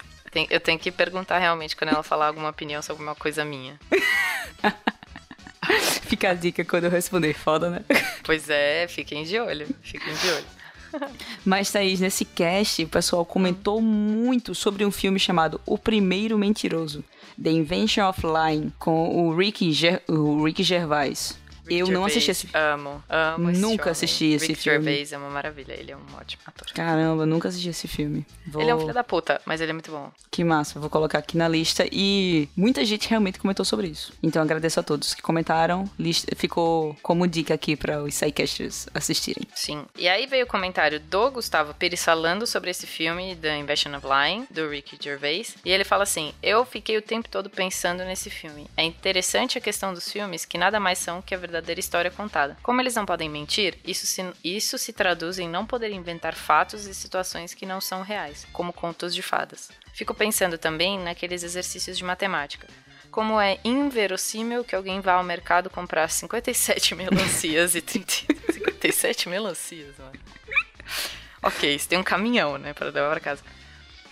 eu 0.50 0.60
tenho 0.60 0.78
que 0.78 0.90
perguntar 0.90 1.38
realmente 1.38 1.74
quando 1.76 1.90
ela 1.90 2.02
falar 2.02 2.26
alguma 2.26 2.50
opinião 2.50 2.82
sobre 2.82 3.02
alguma 3.02 3.14
coisa 3.14 3.44
minha. 3.44 3.78
Fica 6.02 6.30
a 6.30 6.34
dica 6.34 6.64
quando 6.64 6.84
eu 6.84 6.90
responder, 6.90 7.32
foda, 7.34 7.70
né? 7.70 7.80
Pois 8.22 8.50
é, 8.50 8.86
fiquem 8.86 9.24
de 9.24 9.38
olho, 9.38 9.66
fiquem 9.82 10.12
de 10.14 10.28
olho. 10.30 10.53
Mas, 11.44 11.70
Thaís, 11.70 12.00
nesse 12.00 12.24
cast, 12.24 12.82
o 12.82 12.88
pessoal 12.88 13.24
comentou 13.24 13.80
muito 13.80 14.54
sobre 14.54 14.84
um 14.84 14.90
filme 14.90 15.18
chamado 15.18 15.60
O 15.66 15.78
Primeiro 15.78 16.38
Mentiroso, 16.38 17.04
The 17.42 17.50
Invention 17.50 18.08
of 18.08 18.20
Lying, 18.24 18.72
com 18.78 19.26
o 19.26 19.36
Ricky, 19.36 19.72
Ger 19.72 20.02
o 20.08 20.44
Ricky 20.44 20.62
Gervais. 20.62 21.38
Eu 21.68 21.88
não 21.88 22.04
assisti 22.04 22.30
esse 22.30 22.48
Amo, 22.52 23.02
amo 23.08 23.50
esse 23.50 23.60
Nunca 23.60 23.84
homem. 23.84 23.92
assisti 23.92 24.26
esse 24.32 24.48
Rick 24.48 24.62
filme. 24.62 24.84
Gervais 24.84 25.12
é 25.12 25.18
uma 25.18 25.30
maravilha, 25.30 25.72
ele 25.72 25.92
é 25.92 25.96
um 25.96 26.04
ótimo 26.18 26.42
ator. 26.46 26.68
Caramba, 26.72 27.24
nunca 27.26 27.48
assisti 27.48 27.68
esse 27.68 27.88
filme. 27.88 28.26
Vou... 28.46 28.62
Ele 28.62 28.70
é 28.70 28.74
um 28.74 28.80
filho 28.80 28.94
da 28.94 29.04
puta, 29.04 29.40
mas 29.44 29.60
ele 29.60 29.70
é 29.70 29.72
muito 29.72 29.90
bom. 29.90 30.10
Que 30.30 30.44
massa, 30.44 30.78
vou 30.78 30.90
colocar 30.90 31.18
aqui 31.18 31.36
na 31.36 31.48
lista. 31.48 31.86
E 31.90 32.48
muita 32.56 32.84
gente 32.84 33.08
realmente 33.08 33.38
comentou 33.38 33.64
sobre 33.64 33.86
isso. 33.88 34.12
Então 34.22 34.42
agradeço 34.42 34.80
a 34.80 34.82
todos 34.82 35.14
que 35.14 35.22
comentaram. 35.22 35.88
Lista... 35.98 36.34
Ficou 36.36 36.96
como 37.02 37.26
dica 37.26 37.54
aqui 37.54 37.76
para 37.76 38.02
os 38.02 38.14
sidecasters 38.14 38.86
assistirem. 38.94 39.46
Sim. 39.54 39.84
E 39.96 40.08
aí 40.08 40.26
veio 40.26 40.44
o 40.44 40.48
comentário 40.48 41.00
do 41.00 41.30
Gustavo 41.30 41.74
Pires 41.74 42.04
falando 42.04 42.46
sobre 42.46 42.70
esse 42.70 42.86
filme, 42.86 43.36
The 43.36 43.58
Invention 43.58 43.96
of 43.96 44.06
Lying, 44.06 44.46
do 44.50 44.68
Ricky 44.68 44.98
Gervais. 45.00 45.56
E 45.64 45.70
ele 45.70 45.84
fala 45.84 46.02
assim: 46.02 46.32
Eu 46.42 46.64
fiquei 46.64 46.96
o 46.96 47.02
tempo 47.02 47.28
todo 47.28 47.48
pensando 47.48 48.04
nesse 48.04 48.30
filme. 48.30 48.66
É 48.76 48.84
interessante 48.84 49.58
a 49.58 49.60
questão 49.60 49.94
dos 49.94 50.10
filmes 50.10 50.44
que 50.44 50.58
nada 50.58 50.78
mais 50.78 50.98
são 50.98 51.22
que 51.22 51.34
a 51.34 51.38
verdadeira 51.54 51.80
história 51.80 52.10
contada. 52.10 52.56
Como 52.62 52.80
eles 52.80 52.94
não 52.94 53.06
podem 53.06 53.28
mentir, 53.28 53.78
isso 53.84 54.06
se, 54.06 54.32
isso 54.42 54.76
se 54.76 54.92
traduz 54.92 55.38
em 55.38 55.48
não 55.48 55.64
poder 55.64 55.90
inventar 55.92 56.34
fatos 56.34 56.86
e 56.86 56.94
situações 56.94 57.54
que 57.54 57.64
não 57.64 57.80
são 57.80 58.02
reais, 58.02 58.46
como 58.52 58.72
contos 58.72 59.14
de 59.14 59.22
fadas. 59.22 59.70
Fico 59.92 60.12
pensando 60.14 60.58
também 60.58 60.98
naqueles 60.98 61.42
exercícios 61.44 61.96
de 61.96 62.04
matemática. 62.04 62.66
Como 63.10 63.40
é 63.40 63.58
inverossímil 63.64 64.64
que 64.64 64.74
alguém 64.74 65.00
vá 65.00 65.12
ao 65.12 65.24
mercado 65.24 65.70
comprar 65.70 66.08
57 66.10 66.94
melancias 66.96 67.76
e 67.76 67.80
30... 67.80 68.12
57 68.52 69.28
melancias, 69.28 69.96
mano. 69.98 70.18
Ok, 71.40 71.74
isso 71.74 71.88
tem 71.88 71.98
um 71.98 72.02
caminhão, 72.02 72.58
né, 72.58 72.72
para 72.72 72.86
levar 72.86 73.10
para 73.10 73.20
casa. 73.20 73.42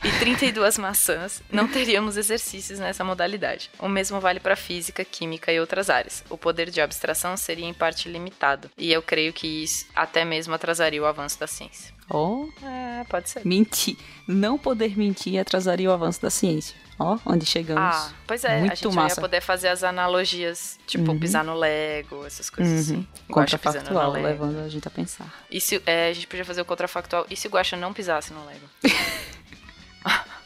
E 0.04 0.10
32 0.18 0.78
maçãs, 0.78 1.40
não 1.50 1.68
teríamos 1.68 2.16
exercícios 2.16 2.80
nessa 2.80 3.04
modalidade. 3.04 3.70
O 3.78 3.88
mesmo 3.88 4.18
vale 4.20 4.40
para 4.40 4.56
física, 4.56 5.04
química 5.04 5.52
e 5.52 5.60
outras 5.60 5.88
áreas. 5.88 6.24
O 6.28 6.36
poder 6.36 6.70
de 6.70 6.80
abstração 6.80 7.36
seria 7.36 7.66
em 7.66 7.72
parte 7.74 8.08
limitado, 8.08 8.68
e 8.76 8.92
eu 8.92 9.00
creio 9.00 9.32
que 9.32 9.46
isso 9.46 9.86
até 9.94 10.24
mesmo 10.24 10.52
atrasaria 10.54 11.00
o 11.00 11.06
avanço 11.06 11.38
da 11.38 11.46
ciência. 11.46 11.94
Ó, 12.10 12.46
É, 12.64 13.04
pode 13.04 13.30
ser. 13.30 13.46
mentir. 13.46 13.96
Não 14.26 14.58
poder 14.58 14.98
mentir 14.98 15.38
atrasaria 15.40 15.88
o 15.88 15.92
avanço 15.92 16.20
da 16.20 16.30
ciência. 16.30 16.74
Ó, 16.98 17.16
onde 17.24 17.46
chegamos. 17.46 17.82
Ah, 17.96 18.12
pois 18.26 18.44
é, 18.44 18.58
Muito 18.58 18.72
a 18.72 18.74
gente 18.74 18.94
massa. 18.94 19.16
ia 19.16 19.20
poder 19.20 19.40
fazer 19.40 19.68
as 19.68 19.82
analogias, 19.84 20.78
tipo 20.86 21.12
Uhum. 21.12 21.18
pisar 21.18 21.44
no 21.44 21.54
Lego, 21.54 22.26
essas 22.26 22.50
coisas 22.50 22.72
Uhum. 22.90 22.96
assim. 22.98 23.08
Contrafactual, 23.32 24.12
levando 24.12 24.58
a 24.58 24.68
gente 24.68 24.86
a 24.86 24.90
pensar. 24.90 25.26
E 25.50 25.60
se, 25.60 25.80
é, 25.86 26.08
a 26.08 26.12
gente 26.12 26.26
podia 26.26 26.44
fazer 26.44 26.60
o 26.60 26.64
contrafactual. 26.64 27.24
E 27.30 27.36
se 27.36 27.46
o 27.46 27.50
Guaxa 27.50 27.76
não 27.76 27.92
pisasse 27.92 28.32
no 28.32 28.44
Lego? 28.44 28.68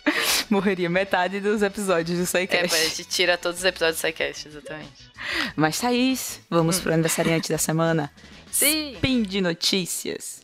Morreria 0.51 0.89
metade 0.89 1.41
dos 1.41 1.63
episódios 1.63 2.19
do 2.19 2.23
É, 2.23 2.27
SciCast. 2.27 2.75
a 2.75 2.79
gente 2.89 3.05
tira 3.05 3.37
todos 3.37 3.59
os 3.61 3.65
episódios 3.65 3.97
do 3.97 4.01
SciCast, 4.01 4.49
exatamente. 4.49 5.11
Mas, 5.57 5.81
Thaís, 5.81 6.41
vamos 6.49 6.79
pro 6.79 6.93
aniversariante 6.93 7.51
da 7.51 7.59
semana. 7.59 8.13
Hum. 8.17 8.21
Sim. 8.53 8.93
Spin 8.95 9.23
de 9.23 9.41
notícias. 9.41 10.43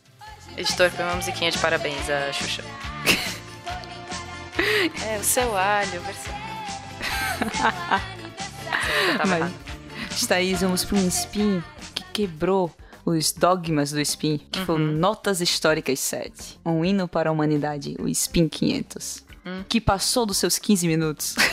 Editor, 0.57 0.91
põe 0.91 1.05
uma 1.05 1.15
musiquinha 1.15 1.49
de 1.49 1.57
parabéns 1.57 2.07
a 2.09 2.31
Xuxa. 2.31 2.63
é, 5.07 5.17
o 5.17 5.23
seu 5.23 5.57
alho, 5.57 6.01
versão. 6.01 6.33
Mas. 9.27 9.51
Thaís, 10.27 10.61
vamos 10.61 10.83
para 10.85 10.97
um 10.97 11.07
spin 11.07 11.63
que 11.95 12.03
quebrou 12.13 12.71
os 13.05 13.31
dogmas 13.31 13.91
do 13.91 13.99
spin, 14.01 14.37
que 14.51 14.59
foi 14.61 14.75
Uhum. 14.75 14.91
Notas 14.97 15.41
Históricas 15.41 15.99
7. 15.99 16.59
Um 16.65 16.85
hino 16.85 17.07
para 17.07 17.29
a 17.29 17.33
humanidade, 17.33 17.95
o 17.99 18.07
Spin 18.07 18.47
500. 18.47 19.23
Hum. 19.45 19.63
Que 19.67 19.81
passou 19.81 20.25
dos 20.25 20.37
seus 20.37 20.57
15 20.57 20.87
minutos. 20.87 21.35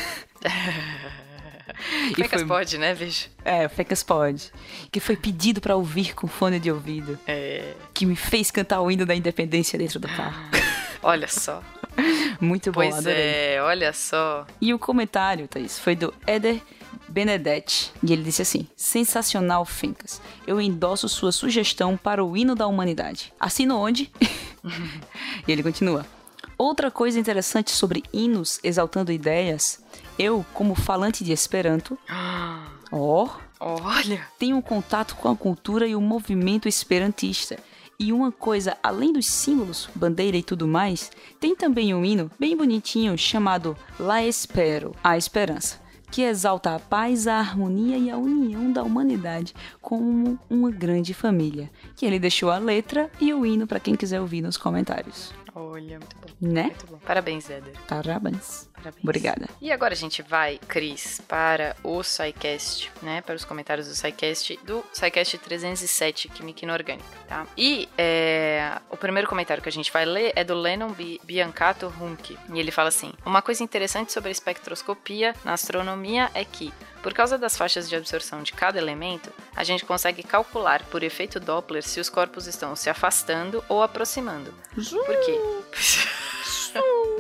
Fecas 2.15 2.41
foi, 2.43 2.47
pode, 2.47 2.79
né, 2.79 2.95
bicho? 2.95 3.29
é, 3.45 3.67
o 3.67 3.71
Fecas 3.71 4.03
pode. 4.03 4.53
Que 4.91 5.01
foi 5.01 5.17
pedido 5.17 5.61
para 5.61 5.77
ouvir 5.77 6.15
com 6.15 6.27
fone 6.27 6.59
de 6.61 6.71
ouvido. 6.71 7.19
É, 7.27 7.75
Que 7.95 8.05
me 8.05 8.15
fez 8.17 8.51
cantar 8.51 8.81
o 8.81 8.91
hino 8.91 9.07
da 9.07 9.15
independência 9.15 9.79
dentro 9.79 9.99
do 9.99 10.09
carro. 10.09 10.43
olha 11.03 11.27
só. 11.29 11.63
Muito 12.41 12.71
bom, 12.71 12.81
Pois 12.81 12.95
adorei. 12.95 13.17
é, 13.55 13.63
olha 13.63 13.93
só. 13.93 14.47
E 14.61 14.73
o 14.75 14.79
comentário, 14.79 15.49
Thaís, 15.49 15.79
foi 15.79 15.95
do 15.97 16.13
Eder 16.27 16.61
Benedetti. 17.09 17.93
E 18.03 18.13
ele 18.13 18.23
disse 18.23 18.43
assim: 18.43 18.67
Sensacional, 18.77 19.65
Fencas. 19.65 20.21
Eu 20.47 20.61
endosso 20.61 21.09
sua 21.09 21.33
sugestão 21.33 21.97
para 21.97 22.25
o 22.25 22.37
hino 22.37 22.55
da 22.55 22.67
humanidade. 22.67 23.33
Assino 23.41 23.77
onde? 23.77 24.11
e 25.47 25.51
ele 25.53 25.63
continua. 25.63 26.07
Outra 26.63 26.91
coisa 26.91 27.19
interessante 27.19 27.71
sobre 27.71 28.05
hinos 28.13 28.61
exaltando 28.63 29.11
ideias, 29.11 29.83
eu, 30.19 30.45
como 30.53 30.75
falante 30.75 31.25
de 31.25 31.33
Esperanto, 31.33 31.99
ó, 32.93 33.31
Olha. 33.59 34.21
tenho 34.39 34.59
um 34.59 34.61
contato 34.61 35.17
com 35.17 35.31
a 35.31 35.35
cultura 35.35 35.87
e 35.87 35.97
o 35.97 36.03
movimento 36.03 36.69
esperantista. 36.69 37.57
E 37.99 38.13
uma 38.13 38.31
coisa, 38.31 38.77
além 38.83 39.11
dos 39.11 39.25
símbolos, 39.25 39.89
bandeira 39.95 40.37
e 40.37 40.43
tudo 40.43 40.69
mais, 40.69 41.11
tem 41.41 41.57
também 41.57 41.95
um 41.95 42.05
hino 42.05 42.31
bem 42.39 42.55
bonitinho 42.55 43.17
chamado 43.17 43.75
La 43.99 44.23
Espero, 44.23 44.95
a 45.03 45.17
esperança, 45.17 45.81
que 46.11 46.21
exalta 46.21 46.75
a 46.75 46.79
paz, 46.79 47.27
a 47.27 47.39
harmonia 47.39 47.97
e 47.97 48.11
a 48.11 48.19
união 48.19 48.71
da 48.71 48.83
humanidade 48.83 49.55
como 49.81 50.39
uma 50.51 50.71
grande 50.71 51.15
família. 51.15 51.71
Que 51.97 52.05
ele 52.05 52.19
deixou 52.19 52.51
a 52.51 52.59
letra 52.59 53.11
e 53.19 53.33
o 53.33 53.47
hino 53.47 53.67
para 53.67 53.81
quem 53.81 53.97
quiser 53.97 54.21
ouvir 54.21 54.43
nos 54.43 54.59
comentários. 54.59 55.33
Olha, 55.61 55.99
muito 55.99 56.17
bom. 56.17 56.29
Né? 56.41 56.63
Muito 56.65 56.87
bom. 56.87 56.99
Parabéns, 56.99 57.51
Éder. 57.51 57.75
Parabéns. 57.87 58.69
Parabéns. 58.75 59.05
Obrigada. 59.05 59.47
E 59.61 59.71
agora 59.71 59.93
a 59.93 59.97
gente 59.97 60.23
vai, 60.23 60.59
Cris, 60.67 61.21
para 61.29 61.77
o 61.85 62.03
SciCast, 62.03 62.91
né? 63.03 63.21
Para 63.21 63.35
os 63.35 63.45
comentários 63.45 63.87
do 63.87 63.95
SciCast, 63.95 64.59
do 64.65 64.83
SciCast 64.93 65.37
307, 65.39 66.29
Química 66.29 66.65
Inorgânica, 66.65 67.05
tá? 67.29 67.47
E 67.57 67.89
é, 67.99 68.79
o 68.91 68.97
primeiro 68.97 69.29
comentário 69.29 69.63
que 69.63 69.69
a 69.69 69.73
gente 69.73 69.93
vai 69.93 70.05
ler 70.07 70.33
é 70.35 70.43
do 70.43 70.55
Lennon 70.55 70.93
Bi- 70.93 71.21
Biancato 71.25 71.93
Hunke. 72.01 72.39
E 72.53 72.59
ele 72.59 72.71
fala 72.71 72.89
assim: 72.89 73.13
Uma 73.27 73.43
coisa 73.43 73.63
interessante 73.63 74.13
sobre 74.13 74.29
a 74.29 74.33
espectroscopia 74.33 75.35
na 75.45 75.53
astronomia 75.53 76.31
é 76.35 76.45
que, 76.45 76.73
por 77.03 77.15
causa 77.15 77.39
das 77.39 77.57
faixas 77.57 77.89
de 77.89 77.97
absorção 77.97 78.43
de 78.43 78.53
cada 78.53 78.79
elemento, 78.79 79.33
a 79.57 79.65
gente 79.65 79.85
consegue 79.85 80.23
calcular 80.23 80.83
por 80.85 81.03
efeito 81.03 81.41
Doppler 81.41 81.83
se 81.83 82.01
os 82.01 82.09
corpos 82.09 82.47
estão 82.47 82.77
se 82.77 82.91
afastando 82.91 83.65
ou 83.69 83.83
aproximando. 83.83 84.53
Por 84.75 85.17
quê? 85.25 85.41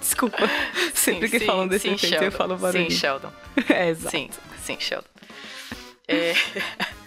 Desculpa. 0.00 0.48
Sempre 0.94 1.28
Sim, 1.28 1.32
que 1.32 1.38
sim, 1.40 1.46
falam 1.46 1.68
desse 1.68 1.88
sim, 1.88 1.94
efeito 1.94 2.14
eu 2.14 2.20
Sheldon. 2.20 2.36
falo 2.36 2.56
barulho. 2.56 2.90
Sim, 2.90 2.96
Sheldon. 2.96 3.32
é, 3.68 3.88
exato. 3.88 4.10
Sim, 4.10 4.30
sim, 4.62 4.76
Sheldon. 4.80 5.08
É... 6.06 6.34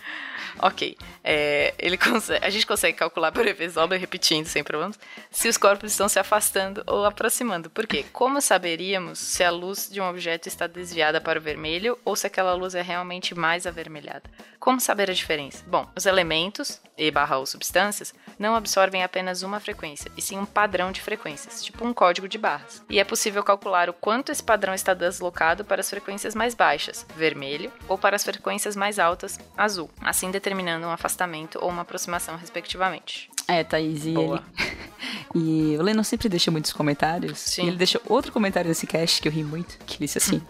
ok. 0.62 0.98
É, 1.24 1.74
ele 1.78 1.98
consegue, 1.98 2.46
a 2.46 2.50
gente 2.50 2.66
consegue 2.66 2.98
calcular 2.98 3.32
por 3.32 3.46
Doppler, 3.46 4.00
repetindo 4.00 4.46
sem 4.46 4.64
problemas, 4.64 5.00
se 5.30 5.48
os 5.48 5.58
corpos 5.58 5.92
estão 5.92 6.08
se 6.08 6.20
afastando 6.20 6.84
ou 6.88 7.06
aproximando. 7.06 7.70
Por 7.70 7.88
quê? 7.88 8.06
Como 8.12 8.42
saberíamos 8.42 9.20
se 9.20 9.44
a 9.44 9.52
luz 9.52 9.90
de 9.92 10.02
um 10.02 10.08
objeto 10.08 10.48
está 10.48 10.68
desviada 10.68 11.20
para 11.20 11.40
o 11.40 11.42
vermelho 11.42 11.98
ou 12.04 12.16
se 12.16 12.28
aquela 12.28 12.54
luz 12.54 12.76
é 12.76 12.82
realmente 12.82 13.36
mais 13.36 13.68
avermelhada? 13.68 14.24
Como 14.60 14.80
saber 14.80 15.10
a 15.10 15.14
diferença? 15.14 15.64
Bom, 15.66 15.90
os 15.96 16.06
elementos, 16.06 16.80
e 16.96 17.10
barra 17.10 17.38
ou 17.38 17.48
substâncias, 17.48 18.14
não 18.38 18.56
absorvem 18.56 19.04
apenas 19.04 19.42
uma 19.42 19.60
frequência, 19.60 20.12
e 20.16 20.22
sim 20.22 20.38
um 20.38 20.46
padrão 20.46 20.92
de 20.92 21.02
frequências, 21.02 21.64
tipo 21.64 21.84
um 21.84 21.92
código 21.92 22.28
de 22.28 22.38
barras. 22.38 22.84
E 22.88 23.00
é 23.00 23.04
possível 23.04 23.44
calcular 23.44 23.90
o 23.90 23.94
quanto 23.94 24.32
esse 24.32 24.44
padrão 24.44 24.74
está 24.74 24.94
deslocado 24.94 25.66
para 25.66 25.82
as 25.82 25.90
frequências 25.90 26.36
mais 26.36 26.54
baixas, 26.54 27.08
vermelho, 27.16 27.72
ou 27.88 27.98
para 27.98 28.16
as 28.16 28.24
frequências 28.24 28.76
mais 28.76 29.00
altas, 29.00 29.40
azul, 29.58 29.90
assim 30.00 30.30
determinando 30.52 30.86
um 30.86 30.92
afastamento 30.92 31.58
ou 31.62 31.70
uma 31.70 31.84
aproximação, 31.84 32.36
respectivamente. 32.36 33.30
É, 33.48 33.64
Thaís, 33.64 34.06
e 34.06 34.12
Boa. 34.12 34.44
ele. 34.58 34.72
E 35.34 35.78
o 35.80 35.82
Lennon 35.82 36.04
sempre 36.04 36.28
deixa 36.28 36.52
muitos 36.52 36.74
comentários. 36.74 37.40
Sim. 37.40 37.64
E 37.64 37.68
ele 37.70 37.78
deixou 37.78 38.02
outro 38.08 38.34
comentário 38.34 38.68
nesse 38.68 38.86
cast 38.86 39.22
que 39.22 39.28
eu 39.28 39.32
ri 39.32 39.46
muito, 39.46 39.78
que 39.86 39.98
disse 39.98 40.18
assim: 40.18 40.42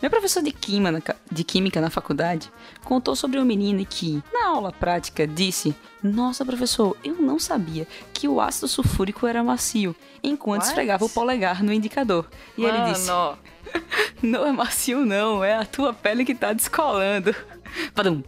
Meu 0.00 0.08
professor 0.08 0.40
de, 0.40 0.52
química 0.52 1.16
de 1.30 1.42
química 1.42 1.80
na 1.80 1.90
faculdade 1.90 2.50
contou 2.84 3.16
sobre 3.16 3.40
um 3.40 3.44
menino 3.44 3.84
que, 3.84 4.22
na 4.32 4.50
aula 4.50 4.72
prática, 4.72 5.26
disse: 5.26 5.74
Nossa, 6.00 6.44
professor, 6.44 6.96
eu 7.02 7.16
não 7.16 7.40
sabia 7.40 7.86
que 8.14 8.28
o 8.28 8.40
ácido 8.40 8.68
sulfúrico 8.68 9.26
era 9.26 9.42
macio, 9.42 9.94
enquanto 10.22 10.60
What? 10.60 10.68
esfregava 10.68 11.04
o 11.04 11.10
polegar 11.10 11.62
no 11.62 11.72
indicador. 11.72 12.26
E 12.56 12.64
ele 12.64 12.92
disse: 12.92 13.08
Mano, 13.08 13.36
Não 14.22 14.46
é 14.46 14.52
macio, 14.52 15.04
não, 15.04 15.42
é 15.42 15.56
a 15.56 15.64
tua 15.64 15.92
pele 15.92 16.24
que 16.24 16.34
tá 16.34 16.52
descolando. 16.52 17.34
Padum. 17.94 18.22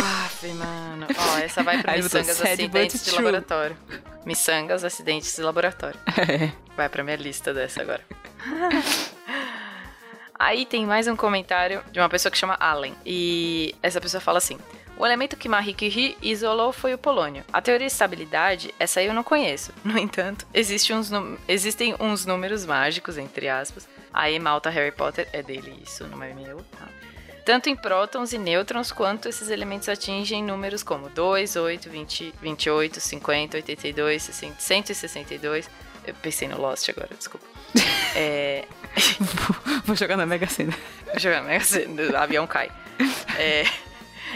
Aff, 0.00 0.46
mano. 0.54 1.06
Ó, 1.16 1.38
essa 1.38 1.62
vai 1.62 1.76
botou 1.78 1.94
miçangas 1.96 2.40
acidentes 2.40 3.04
de 3.04 3.10
true. 3.10 3.24
laboratório. 3.24 3.76
Miçangas 4.24 4.84
acidentes 4.84 5.34
de 5.34 5.42
laboratório. 5.42 5.98
É. 6.16 6.50
Vai 6.76 6.88
pra 6.88 7.04
minha 7.04 7.16
lista 7.16 7.52
dessa 7.52 7.82
agora. 7.82 8.02
Aí 10.38 10.66
tem 10.66 10.84
mais 10.84 11.06
um 11.06 11.16
comentário 11.16 11.82
de 11.92 12.00
uma 12.00 12.08
pessoa 12.08 12.30
que 12.30 12.38
chama 12.38 12.56
Allen. 12.58 12.94
E 13.06 13.74
essa 13.82 14.00
pessoa 14.00 14.20
fala 14.20 14.38
assim: 14.38 14.58
O 14.96 15.06
elemento 15.06 15.36
que 15.36 15.48
Marie 15.48 15.74
Curie 15.74 16.16
isolou 16.20 16.72
foi 16.72 16.92
o 16.94 16.98
polônio. 16.98 17.44
A 17.52 17.60
teoria 17.60 17.86
de 17.86 17.92
estabilidade, 17.92 18.74
essa 18.78 19.00
aí 19.00 19.06
eu 19.06 19.14
não 19.14 19.22
conheço. 19.22 19.72
No 19.84 19.98
entanto, 19.98 20.46
existe 20.52 20.92
uns 20.92 21.10
existem 21.46 21.94
uns 22.00 22.26
números 22.26 22.66
mágicos, 22.66 23.16
entre 23.18 23.48
aspas. 23.48 23.88
Aí 24.12 24.38
Malta 24.38 24.70
Harry 24.70 24.92
Potter 24.92 25.28
é 25.32 25.42
dele, 25.42 25.80
isso 25.84 26.06
não 26.06 26.22
é 26.22 26.32
meu, 26.32 26.58
tá? 26.78 26.88
Tanto 27.44 27.68
em 27.68 27.76
prótons 27.76 28.32
e 28.32 28.38
nêutrons, 28.38 28.90
quanto 28.90 29.28
esses 29.28 29.50
elementos 29.50 29.88
atingem 29.88 30.42
números 30.42 30.82
como 30.82 31.10
2, 31.10 31.56
8, 31.56 31.90
20, 31.90 32.34
28, 32.40 33.00
50, 33.00 33.56
82, 33.58 34.22
60, 34.22 34.54
162. 34.58 35.70
Eu 36.06 36.14
pensei 36.14 36.48
no 36.48 36.58
Lost 36.58 36.88
agora, 36.88 37.10
desculpa. 37.16 37.46
É... 38.16 38.64
Vou 39.84 39.96
jogar 39.96 40.16
na 40.16 40.24
Mega 40.24 40.46
Sena. 40.46 40.72
Vou 41.04 41.18
jogar 41.18 41.42
na 41.42 41.48
Mega 41.48 41.64
Sena, 41.64 42.00
o 42.00 42.16
avião 42.16 42.46
cai. 42.46 42.70
É... 43.36 43.64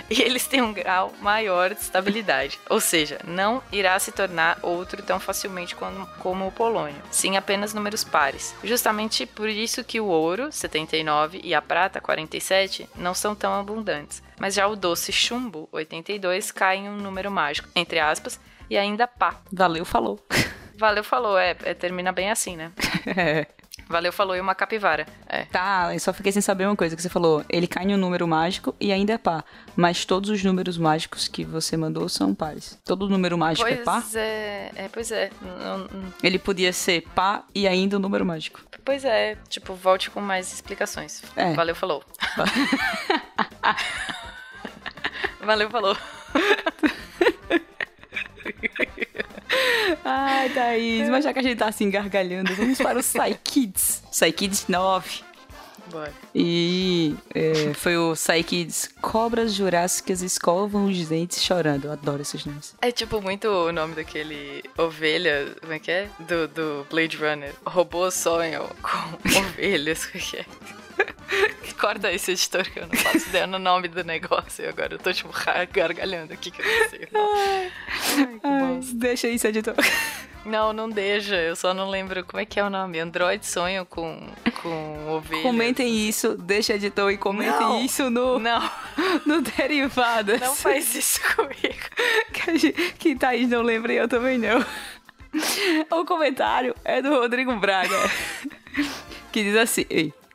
E 0.10 0.22
eles 0.22 0.46
têm 0.46 0.62
um 0.62 0.72
grau 0.72 1.12
maior 1.20 1.74
de 1.74 1.80
estabilidade, 1.80 2.58
ou 2.68 2.80
seja, 2.80 3.20
não 3.24 3.62
irá 3.70 3.98
se 3.98 4.10
tornar 4.10 4.58
outro 4.62 5.02
tão 5.02 5.20
facilmente 5.20 5.74
como, 5.74 6.06
como 6.18 6.46
o 6.46 6.52
polônio, 6.52 7.00
sim 7.10 7.36
apenas 7.36 7.74
números 7.74 8.04
pares. 8.04 8.54
Justamente 8.64 9.26
por 9.26 9.48
isso 9.48 9.84
que 9.84 10.00
o 10.00 10.06
ouro, 10.06 10.50
79, 10.50 11.40
e 11.44 11.54
a 11.54 11.60
prata, 11.60 12.00
47, 12.00 12.88
não 12.96 13.14
são 13.14 13.34
tão 13.34 13.52
abundantes. 13.52 14.22
Mas 14.40 14.54
já 14.54 14.66
o 14.66 14.76
doce 14.76 15.12
chumbo, 15.12 15.68
82, 15.72 16.50
cai 16.50 16.78
em 16.78 16.88
um 16.88 16.96
número 16.96 17.30
mágico, 17.30 17.68
entre 17.74 17.98
aspas, 17.98 18.40
e 18.70 18.76
ainda 18.76 19.06
pá. 19.06 19.40
Valeu, 19.52 19.84
falou. 19.84 20.18
Valeu, 20.76 21.02
falou. 21.02 21.36
É, 21.38 21.56
é 21.62 21.74
termina 21.74 22.12
bem 22.12 22.30
assim, 22.30 22.56
né? 22.56 22.72
é. 23.06 23.46
Valeu, 23.86 24.12
falou 24.12 24.36
e 24.36 24.40
uma 24.40 24.54
capivara. 24.54 25.06
É. 25.26 25.46
Tá, 25.46 25.94
eu 25.94 26.00
só 26.00 26.12
fiquei 26.12 26.30
sem 26.30 26.42
saber 26.42 26.66
uma 26.66 26.76
coisa 26.76 26.94
que 26.94 27.00
você 27.00 27.08
falou. 27.08 27.42
Ele 27.48 27.66
cai 27.66 27.84
em 27.84 27.94
um 27.94 27.98
número 27.98 28.28
mágico 28.28 28.74
e 28.78 28.92
ainda 28.92 29.14
é 29.14 29.18
pá. 29.18 29.42
Mas 29.74 30.04
todos 30.04 30.28
os 30.30 30.44
números 30.44 30.76
mágicos 30.76 31.26
que 31.26 31.44
você 31.44 31.76
mandou 31.76 32.06
são 32.08 32.34
pares. 32.34 32.78
Todo 32.84 33.08
número 33.08 33.38
mágico 33.38 33.66
pois 33.66 33.80
é 33.80 33.82
pá? 33.82 34.04
É, 34.14 34.70
é, 34.76 34.88
pois 34.92 35.10
é. 35.10 35.30
Não. 35.40 35.88
Ele 36.22 36.38
podia 36.38 36.72
ser 36.72 37.02
pá 37.14 37.44
e 37.54 37.66
ainda 37.66 37.96
um 37.96 38.00
número 38.00 38.26
mágico. 38.26 38.60
Pois 38.84 39.04
é, 39.04 39.36
tipo, 39.48 39.74
volte 39.74 40.10
com 40.10 40.20
mais 40.20 40.52
explicações. 40.52 41.22
É. 41.36 41.54
Valeu, 41.54 41.74
falou. 41.74 42.04
Valeu, 45.40 45.70
falou. 45.70 45.96
Ai, 50.04 50.50
Thaís, 50.50 51.08
mas 51.08 51.24
já 51.24 51.32
que 51.32 51.38
a 51.38 51.42
gente 51.42 51.58
tá 51.58 51.66
assim 51.66 51.90
gargalhando, 51.90 52.54
vamos 52.54 52.78
para 52.78 52.98
o 52.98 53.02
Psykids. 53.02 54.02
Psykids 54.10 54.66
9. 54.68 55.28
Bora. 55.90 56.12
E 56.34 57.14
é, 57.34 57.72
foi 57.74 57.96
o 57.96 58.12
Psykids 58.12 58.90
Cobras 59.00 59.54
Jurássicas 59.54 60.20
Escovam 60.20 60.86
os 60.86 61.08
Dentes 61.08 61.42
Chorando. 61.42 61.86
Eu 61.86 61.92
adoro 61.92 62.20
esses 62.20 62.44
nomes. 62.44 62.74
É 62.82 62.92
tipo 62.92 63.22
muito 63.22 63.48
o 63.48 63.72
nome 63.72 63.94
daquele 63.94 64.62
ovelha, 64.76 65.54
como 65.60 65.72
é 65.72 65.78
que 65.78 65.90
é? 65.90 66.08
Do, 66.20 66.46
do 66.48 66.86
Blade 66.90 67.16
Runner. 67.16 67.54
Robô 67.66 68.10
sonho 68.10 68.68
com 68.82 69.28
ovelhas, 69.40 70.06
como 70.06 70.22
é 70.22 70.26
que 70.26 70.36
é? 70.36 70.44
Corta 71.78 72.12
esse 72.12 72.32
editor 72.32 72.68
que 72.70 72.80
eu 72.80 72.86
não 72.86 72.96
faço 72.96 73.28
ideia 73.28 73.46
no 73.46 73.58
nome 73.58 73.88
do 73.88 74.02
negócio. 74.04 74.68
Agora 74.68 74.94
eu 74.94 74.98
tô 74.98 75.12
tipo 75.12 75.30
gargalhando 75.72 76.32
aqui 76.32 76.50
que 76.50 76.60
eu 76.60 76.66
não 76.66 76.88
sei. 76.88 77.08
Ai, 77.14 77.72
Ai, 78.42 78.80
deixa 78.94 79.28
isso, 79.28 79.46
editor. 79.46 79.74
Não, 80.44 80.72
não 80.72 80.88
deixa. 80.88 81.34
Eu 81.34 81.54
só 81.54 81.74
não 81.74 81.90
lembro 81.90 82.24
como 82.24 82.40
é 82.40 82.44
que 82.46 82.58
é 82.58 82.64
o 82.64 82.70
nome. 82.70 82.98
Android 82.98 83.44
sonho 83.44 83.84
com, 83.84 84.28
com 84.62 85.10
ovelhas. 85.12 85.42
Comentem 85.42 86.08
isso, 86.08 86.36
deixa 86.36 86.74
editor 86.74 87.10
e 87.12 87.18
comentem 87.18 87.60
não, 87.60 87.84
isso 87.84 88.08
no, 88.08 88.38
não. 88.38 88.70
no 89.26 89.42
Derivadas. 89.42 90.40
Não 90.40 90.54
faz 90.54 90.94
isso 90.94 91.20
comigo. 91.34 91.58
Que, 92.38 92.72
que 92.72 93.16
Thaís 93.16 93.48
não 93.48 93.62
lembra 93.62 93.92
e 93.92 93.96
eu 93.96 94.08
também 94.08 94.38
não. 94.38 94.64
O 95.90 96.04
comentário 96.04 96.74
é 96.84 97.02
do 97.02 97.10
Rodrigo 97.10 97.54
Braga. 97.56 97.96
Que 99.30 99.42
diz 99.42 99.56
assim: 99.56 99.84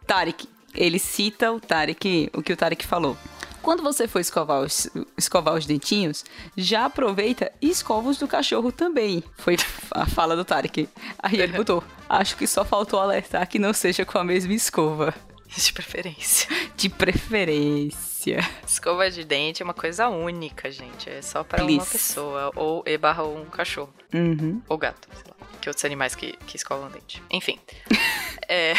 Tarek, 0.06 0.48
ele 0.76 1.00
cita 1.00 1.52
o 1.52 1.60
Tarek, 1.60 2.30
o 2.34 2.42
que 2.42 2.54
o 2.54 2.58
Tarek 2.58 2.86
falou. 2.86 3.18
Quando 3.62 3.82
você 3.82 4.10
for 4.10 4.20
escovar 4.20 4.62
os, 4.62 4.90
escovar 5.18 5.54
os 5.54 5.66
dentinhos, 5.66 6.26
já 6.56 6.86
aproveita 6.86 7.50
e 7.62 7.70
escova 7.70 8.10
os 8.10 8.18
do 8.18 8.28
cachorro 8.28 8.74
também. 8.74 9.24
Foi 9.38 9.56
a 9.92 10.06
fala 10.06 10.36
do 10.36 10.44
Tarek. 10.44 10.90
Aí 11.18 11.40
ele 11.40 11.54
botou: 11.54 11.82
Acho 12.10 12.36
que 12.36 12.46
só 12.46 12.66
faltou 12.66 13.00
alertar 13.00 13.48
que 13.48 13.58
não 13.58 13.74
seja 13.74 14.06
com 14.06 14.18
a 14.18 14.24
mesma 14.24 14.54
escova. 14.54 15.14
De 15.56 15.72
preferência. 15.72 16.50
De 16.76 16.90
preferência. 16.90 18.40
Escova 18.68 19.10
de 19.10 19.24
dente 19.24 19.62
é 19.62 19.66
uma 19.66 19.74
coisa 19.74 20.10
única, 20.10 20.72
gente. 20.72 21.10
É 21.10 21.22
só 21.22 21.44
para 21.44 21.64
uma 21.64 21.86
pessoa. 21.86 22.52
Ou 22.56 22.84
e 22.86 22.98
barra 22.98 23.24
um 23.24 23.46
cachorro. 23.46 23.94
Uhum. 24.14 24.62
Ou 24.68 24.78
gato, 24.78 25.08
sei 25.14 25.24
lá. 25.28 25.48
Que 25.62 25.70
outros 25.70 25.86
animais 25.86 26.16
que, 26.16 26.34
que 26.48 26.58
escovam 26.58 26.90
dente. 26.90 27.22
Enfim. 27.32 27.60
é. 28.50 28.74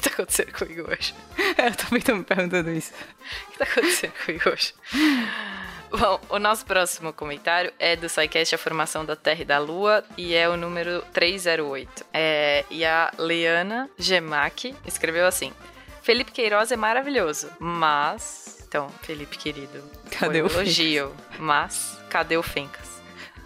O 0.00 0.02
que, 0.02 0.08
que 0.08 0.08
tá 0.08 0.14
acontecendo 0.14 0.52
comigo 0.52 0.90
hoje? 0.90 1.14
Eu 1.58 1.74
também 1.76 2.00
tô 2.00 2.14
me 2.14 2.24
perguntando 2.24 2.70
isso. 2.70 2.92
O 2.94 3.50
que 3.52 3.58
tá 3.58 3.64
acontecendo 3.64 4.12
comigo 4.24 4.48
hoje? 4.48 4.72
Bom, 5.90 6.20
o 6.30 6.38
nosso 6.38 6.64
próximo 6.64 7.12
comentário 7.12 7.70
é 7.78 7.96
do 7.96 8.08
SciCast 8.08 8.54
A 8.54 8.58
Formação 8.58 9.04
da 9.04 9.14
Terra 9.14 9.42
e 9.42 9.44
da 9.44 9.58
Lua 9.58 10.02
e 10.16 10.34
é 10.34 10.48
o 10.48 10.56
número 10.56 11.02
308. 11.12 12.06
É, 12.14 12.64
e 12.70 12.82
a 12.82 13.12
Leana 13.18 13.90
Gemac 13.98 14.74
escreveu 14.86 15.26
assim: 15.26 15.52
Felipe 16.00 16.32
Queiroz 16.32 16.72
é 16.72 16.76
maravilhoso, 16.76 17.50
mas. 17.58 18.64
Então, 18.66 18.88
Felipe 19.02 19.36
querido, 19.36 19.82
cadê 20.18 20.40
o 20.40 20.46
elogio? 20.46 21.08
Fencas? 21.10 21.38
Mas, 21.40 21.98
cadê 22.08 22.36
o 22.38 22.42
Fencas? 22.42 22.88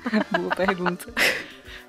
Boa 0.30 0.54
pergunta. 0.54 1.12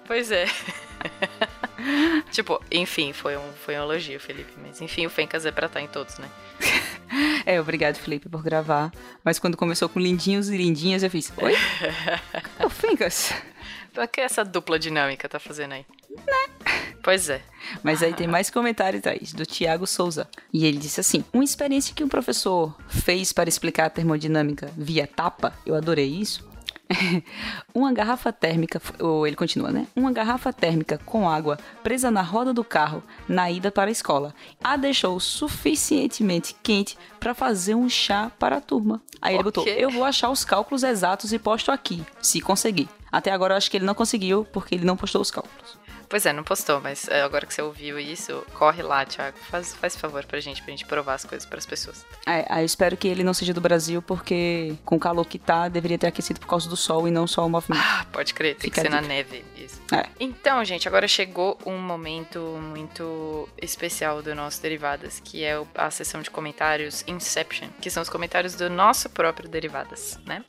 pois 0.07 0.31
é. 0.31 0.45
tipo, 2.31 2.61
enfim, 2.71 3.13
foi 3.13 3.37
um, 3.37 3.53
foi 3.53 3.75
um 3.77 3.83
elogio, 3.83 4.19
Felipe. 4.19 4.53
Mas 4.61 4.81
enfim, 4.81 5.05
o 5.05 5.09
Fencas 5.09 5.45
é 5.45 5.51
pra 5.51 5.67
estar 5.67 5.79
tá 5.79 5.85
em 5.85 5.87
todos, 5.87 6.17
né? 6.17 6.29
é, 7.45 7.59
obrigado, 7.59 7.95
Felipe, 7.95 8.29
por 8.29 8.43
gravar. 8.43 8.91
Mas 9.23 9.39
quando 9.39 9.57
começou 9.57 9.87
com 9.89 9.99
lindinhos 9.99 10.49
e 10.49 10.57
lindinhas, 10.57 11.03
eu 11.03 11.09
fiz. 11.09 11.31
Oi? 11.37 11.53
O 12.65 12.69
Fencas? 12.69 13.33
O 13.97 14.07
que 14.07 14.21
essa 14.21 14.43
dupla 14.43 14.77
dinâmica 14.77 15.29
tá 15.29 15.39
fazendo 15.39 15.73
aí? 15.73 15.85
Né? 16.09 16.75
Pois 17.01 17.29
é. 17.29 17.41
Mas 17.83 18.01
aí 18.01 18.13
tem 18.13 18.27
mais 18.27 18.49
comentário, 18.49 19.01
Thaís, 19.01 19.31
do 19.31 19.45
Tiago 19.45 19.85
Souza. 19.85 20.27
E 20.51 20.65
ele 20.65 20.77
disse 20.77 20.99
assim: 20.99 21.23
Uma 21.31 21.43
experiência 21.43 21.93
que 21.93 22.03
um 22.03 22.09
professor 22.09 22.75
fez 22.89 23.31
para 23.31 23.47
explicar 23.47 23.85
a 23.85 23.89
termodinâmica 23.89 24.71
via 24.75 25.07
tapa, 25.07 25.53
eu 25.65 25.75
adorei 25.75 26.07
isso. 26.07 26.45
uma 27.73 27.91
garrafa 27.91 28.31
térmica, 28.31 28.81
ou 28.99 29.25
ele 29.25 29.35
continua, 29.35 29.71
né? 29.71 29.87
Uma 29.95 30.11
garrafa 30.11 30.53
térmica 30.53 30.99
com 31.05 31.29
água 31.29 31.57
presa 31.83 32.11
na 32.11 32.21
roda 32.21 32.53
do 32.53 32.63
carro 32.63 33.03
na 33.27 33.49
ida 33.49 33.71
para 33.71 33.89
a 33.89 33.91
escola. 33.91 34.33
A 34.63 34.77
deixou 34.77 35.19
suficientemente 35.19 36.55
quente 36.61 36.97
para 37.19 37.33
fazer 37.33 37.75
um 37.75 37.89
chá 37.89 38.31
para 38.37 38.57
a 38.57 38.61
turma. 38.61 39.01
Aí 39.21 39.35
ele 39.35 39.43
botou: 39.43 39.67
Eu 39.67 39.89
vou 39.89 40.03
achar 40.03 40.29
os 40.29 40.45
cálculos 40.45 40.83
exatos 40.83 41.33
e 41.33 41.39
posto 41.39 41.71
aqui, 41.71 42.03
se 42.21 42.41
conseguir. 42.41 42.89
Até 43.11 43.31
agora 43.31 43.53
eu 43.53 43.57
acho 43.57 43.71
que 43.71 43.77
ele 43.77 43.85
não 43.85 43.95
conseguiu 43.95 44.45
porque 44.51 44.75
ele 44.75 44.85
não 44.85 44.97
postou 44.97 45.21
os 45.21 45.31
cálculos. 45.31 45.84
Pois 46.07 46.25
é, 46.25 46.33
não 46.33 46.43
postou, 46.43 46.79
mas 46.81 47.07
é, 47.07 47.21
agora 47.21 47.45
que 47.45 47.53
você 47.53 47.61
ouviu 47.61 47.99
isso, 47.99 48.45
corre 48.53 48.81
lá, 48.81 49.05
Thiago. 49.05 49.37
Faz, 49.49 49.73
faz 49.73 49.95
favor 49.95 50.25
pra 50.25 50.39
gente, 50.39 50.61
pra 50.61 50.71
gente 50.71 50.85
provar 50.85 51.15
as 51.15 51.25
coisas 51.25 51.45
pras 51.45 51.65
pessoas. 51.65 52.05
É, 52.25 52.61
eu 52.61 52.65
espero 52.65 52.95
que 52.95 53.07
ele 53.07 53.23
não 53.23 53.33
seja 53.33 53.53
do 53.53 53.61
Brasil, 53.61 54.01
porque 54.01 54.75
com 54.83 54.95
o 54.95 54.99
calor 54.99 55.25
que 55.25 55.39
tá, 55.39 55.67
deveria 55.67 55.97
ter 55.97 56.07
aquecido 56.07 56.39
por 56.39 56.47
causa 56.47 56.69
do 56.69 56.77
sol 56.77 57.07
e 57.07 57.11
não 57.11 57.27
só 57.27 57.45
o 57.45 57.49
movimento. 57.49 57.83
Ah, 57.83 58.05
pode 58.11 58.33
crer, 58.33 58.55
tem 58.55 58.69
Fica 58.69 58.81
que 58.81 58.87
ser 58.87 58.89
na 58.89 59.01
neve, 59.01 59.43
isso. 59.57 59.81
É. 59.93 60.07
Então, 60.19 60.63
gente, 60.63 60.87
agora 60.87 61.07
chegou 61.07 61.57
um 61.65 61.77
momento 61.77 62.39
muito 62.61 63.47
especial 63.61 64.21
do 64.21 64.33
nosso 64.35 64.61
Derivadas, 64.61 65.21
que 65.23 65.43
é 65.43 65.61
a 65.75 65.91
sessão 65.91 66.21
de 66.21 66.29
comentários 66.29 67.03
Inception, 67.07 67.69
que 67.81 67.89
são 67.89 68.01
os 68.01 68.09
comentários 68.09 68.55
do 68.55 68.69
nosso 68.69 69.09
próprio 69.09 69.49
Derivadas, 69.49 70.19
né? 70.25 70.43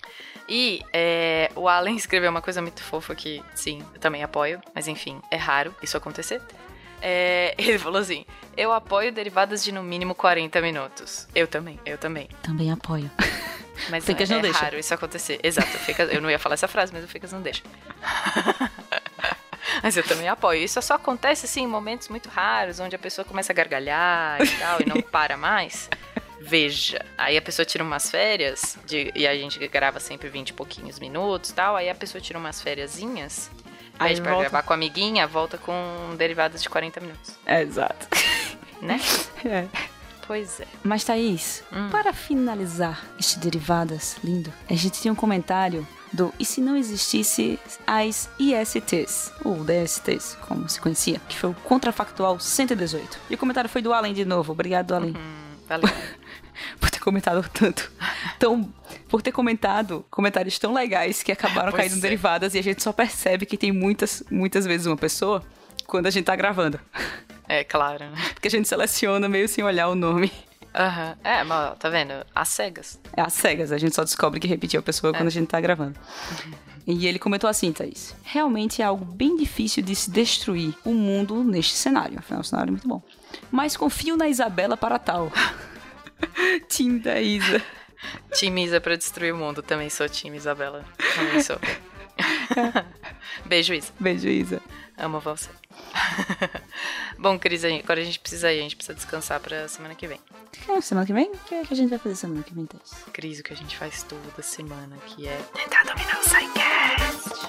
E 0.48 0.80
é, 0.92 1.50
o 1.54 1.68
Alan 1.68 1.90
escreveu 1.96 2.30
uma 2.30 2.42
coisa 2.42 2.62
muito 2.62 2.82
fofa 2.82 3.14
que, 3.14 3.42
sim, 3.54 3.82
eu 3.94 4.00
também 4.00 4.22
apoio, 4.22 4.60
mas 4.74 4.88
enfim, 4.88 5.20
é 5.30 5.36
raro 5.46 5.74
isso 5.82 5.96
acontecer. 5.96 6.42
É, 7.00 7.54
ele 7.58 7.78
falou 7.78 8.00
assim: 8.00 8.24
Eu 8.56 8.72
apoio 8.72 9.12
derivadas 9.12 9.62
de 9.62 9.70
no 9.70 9.82
mínimo 9.82 10.14
40 10.14 10.60
minutos. 10.60 11.28
Eu 11.34 11.46
também, 11.46 11.78
eu 11.86 11.96
também. 11.96 12.28
Também 12.42 12.70
apoio. 12.72 13.10
Mas 13.90 14.04
Ficas 14.04 14.28
não, 14.28 14.38
é, 14.38 14.40
não 14.40 14.48
é 14.48 14.50
deixa. 14.50 14.64
raro 14.64 14.78
isso 14.78 14.94
acontecer. 14.94 15.38
Exato, 15.42 15.68
eu 16.10 16.20
não 16.20 16.30
ia 16.30 16.38
falar 16.38 16.54
essa 16.54 16.66
frase, 16.66 16.94
mas 16.94 17.04
o 17.04 17.08
Ficas 17.08 17.30
não 17.30 17.42
deixa. 17.42 17.62
mas 19.82 19.94
eu 19.98 20.02
também 20.02 20.26
apoio. 20.28 20.62
Isso 20.62 20.80
só 20.80 20.94
acontece 20.94 21.44
assim 21.44 21.64
em 21.64 21.66
momentos 21.66 22.08
muito 22.08 22.26
raros, 22.30 22.80
onde 22.80 22.96
a 22.96 22.98
pessoa 22.98 23.22
começa 23.22 23.52
a 23.52 23.54
gargalhar 23.54 24.42
e 24.42 24.48
tal, 24.58 24.80
e 24.80 24.86
não 24.86 25.02
para 25.02 25.36
mais 25.36 25.90
veja. 26.40 27.04
Aí 27.18 27.36
a 27.36 27.42
pessoa 27.42 27.66
tira 27.66 27.82
umas 27.82 28.10
férias, 28.10 28.78
de, 28.86 29.12
e 29.14 29.26
a 29.26 29.34
gente 29.34 29.58
grava 29.68 29.98
sempre 30.00 30.28
20 30.28 30.50
e 30.50 30.52
pouquinhos 30.52 30.98
minutos 30.98 31.50
tal. 31.50 31.76
Aí 31.76 31.90
a 31.90 31.94
pessoa 31.94 32.20
tira 32.20 32.38
umas 32.38 32.62
fériasinhas, 32.62 33.50
pede 33.98 34.20
pra 34.20 34.32
volta... 34.32 34.48
gravar 34.50 34.62
com 34.66 34.72
a 34.72 34.76
amiguinha, 34.76 35.26
volta 35.26 35.56
com 35.58 36.14
derivadas 36.18 36.62
de 36.62 36.68
40 36.68 37.00
minutos. 37.00 37.32
É, 37.44 37.62
exato. 37.62 38.06
Né? 38.80 39.00
É. 39.44 39.66
Pois 40.26 40.58
é. 40.60 40.66
Mas, 40.82 41.04
Thaís, 41.04 41.62
Hum. 41.72 41.88
para 41.88 42.12
finalizar 42.12 43.04
este 43.16 43.38
Derivadas 43.38 44.16
lindo, 44.24 44.52
a 44.68 44.74
gente 44.74 45.00
tem 45.00 45.10
um 45.12 45.14
comentário 45.14 45.86
do 46.12 46.34
E 46.38 46.44
se 46.44 46.60
não 46.60 46.76
existisse 46.76 47.60
as 47.86 48.28
ISTs, 48.38 49.30
ou 49.44 49.62
DSTs, 49.62 50.36
como 50.48 50.68
se 50.68 50.80
conhecia, 50.80 51.20
que 51.28 51.36
foi 51.38 51.50
o 51.50 51.54
Contrafactual 51.54 52.40
118. 52.40 53.18
E 53.30 53.34
o 53.36 53.38
comentário 53.38 53.70
foi 53.70 53.80
do 53.82 53.92
Allen 53.92 54.12
de 54.14 54.24
novo. 54.24 54.50
Obrigado, 54.50 54.94
Allen, 54.96 55.14
Hum, 55.16 55.54
valeu. 55.68 55.88
por 56.80 56.90
ter 56.90 56.98
comentado 56.98 57.48
tanto. 57.52 57.90
Tão, 58.38 58.72
por 59.08 59.22
ter 59.22 59.32
comentado 59.32 60.04
comentários 60.10 60.58
tão 60.58 60.72
legais 60.72 61.22
que 61.22 61.32
acabaram 61.32 61.70
Pois 61.70 61.82
caindo 61.82 61.98
é. 61.98 62.00
derivadas 62.00 62.54
e 62.54 62.58
a 62.58 62.62
gente 62.62 62.82
só 62.82 62.92
percebe 62.92 63.46
que 63.46 63.56
tem 63.56 63.72
muitas, 63.72 64.22
muitas 64.30 64.66
vezes 64.66 64.86
uma 64.86 64.96
pessoa 64.96 65.42
quando 65.86 66.06
a 66.06 66.10
gente 66.10 66.24
tá 66.24 66.36
gravando. 66.36 66.78
É, 67.48 67.64
claro, 67.64 68.04
né? 68.04 68.16
Porque 68.34 68.48
a 68.48 68.50
gente 68.50 68.68
seleciona 68.68 69.28
meio 69.28 69.48
sem 69.48 69.64
olhar 69.64 69.88
o 69.88 69.94
nome. 69.94 70.32
Aham. 70.74 71.16
É, 71.24 71.42
mas 71.44 71.78
tá 71.78 71.88
vendo? 71.88 72.12
As 72.34 72.48
cegas. 72.48 73.00
É 73.16 73.22
às 73.22 73.32
cegas, 73.32 73.72
a 73.72 73.78
gente 73.78 73.94
só 73.94 74.04
descobre 74.04 74.38
que 74.38 74.46
repetiu 74.46 74.80
a 74.80 74.82
pessoa 74.82 75.12
quando 75.12 75.28
a 75.28 75.30
gente 75.30 75.48
tá 75.48 75.60
gravando. 75.60 75.98
E 76.88 77.08
ele 77.08 77.18
comentou 77.18 77.50
assim, 77.50 77.72
Thaís. 77.72 78.14
Realmente 78.22 78.80
é 78.80 78.84
algo 78.84 79.04
bem 79.04 79.36
difícil 79.36 79.82
de 79.82 79.92
se 79.96 80.08
destruir 80.08 80.72
o 80.84 80.92
mundo 80.92 81.42
neste 81.42 81.74
cenário. 81.74 82.16
Afinal, 82.16 82.42
o 82.42 82.44
cenário 82.44 82.70
é 82.70 82.70
muito 82.70 82.86
bom. 82.86 83.02
Mas 83.50 83.76
confio 83.76 84.16
na 84.16 84.28
Isabela 84.28 84.76
para 84.76 84.96
tal. 84.96 85.32
Tim 86.70 86.98
da 86.98 87.20
Isa. 87.20 87.60
Time 88.36 88.64
Isa 88.64 88.80
pra 88.80 88.96
destruir 88.96 89.32
o 89.32 89.36
mundo. 89.36 89.62
Também 89.62 89.88
sou 89.88 90.08
time 90.08 90.36
Isabela. 90.36 90.84
Também 91.14 91.42
sou. 91.42 91.58
Beijo, 93.46 93.72
Isa. 93.72 93.92
Beijo, 93.98 94.28
Isa. 94.28 94.60
Amo 94.98 95.20
você. 95.20 95.48
Bom, 97.18 97.38
Cris, 97.38 97.64
agora 97.64 98.00
a 98.00 98.04
gente 98.04 98.18
precisa 98.18 98.52
ir. 98.52 98.58
A 98.58 98.62
gente 98.62 98.76
precisa 98.76 98.94
descansar 98.94 99.40
pra 99.40 99.66
semana 99.68 99.94
que 99.94 100.06
vem. 100.06 100.20
É, 100.68 100.80
semana 100.80 101.06
que 101.06 101.12
vem? 101.12 101.30
O 101.30 101.38
que, 101.38 101.54
é 101.54 101.64
que 101.64 101.72
a 101.72 101.76
gente 101.76 101.90
vai 101.90 101.98
fazer 101.98 102.16
semana 102.16 102.42
que 102.42 102.54
vem, 102.54 102.66
Thaís? 102.66 102.92
Cris, 103.12 103.40
o 103.40 103.42
que 103.42 103.52
a 103.54 103.56
gente 103.56 103.76
faz 103.76 104.02
toda 104.02 104.42
semana, 104.42 104.96
que 105.06 105.26
é 105.26 105.38
tentar 105.54 105.84
dominar 105.84 106.18
o 106.18 106.22
Psycast. 106.22 107.46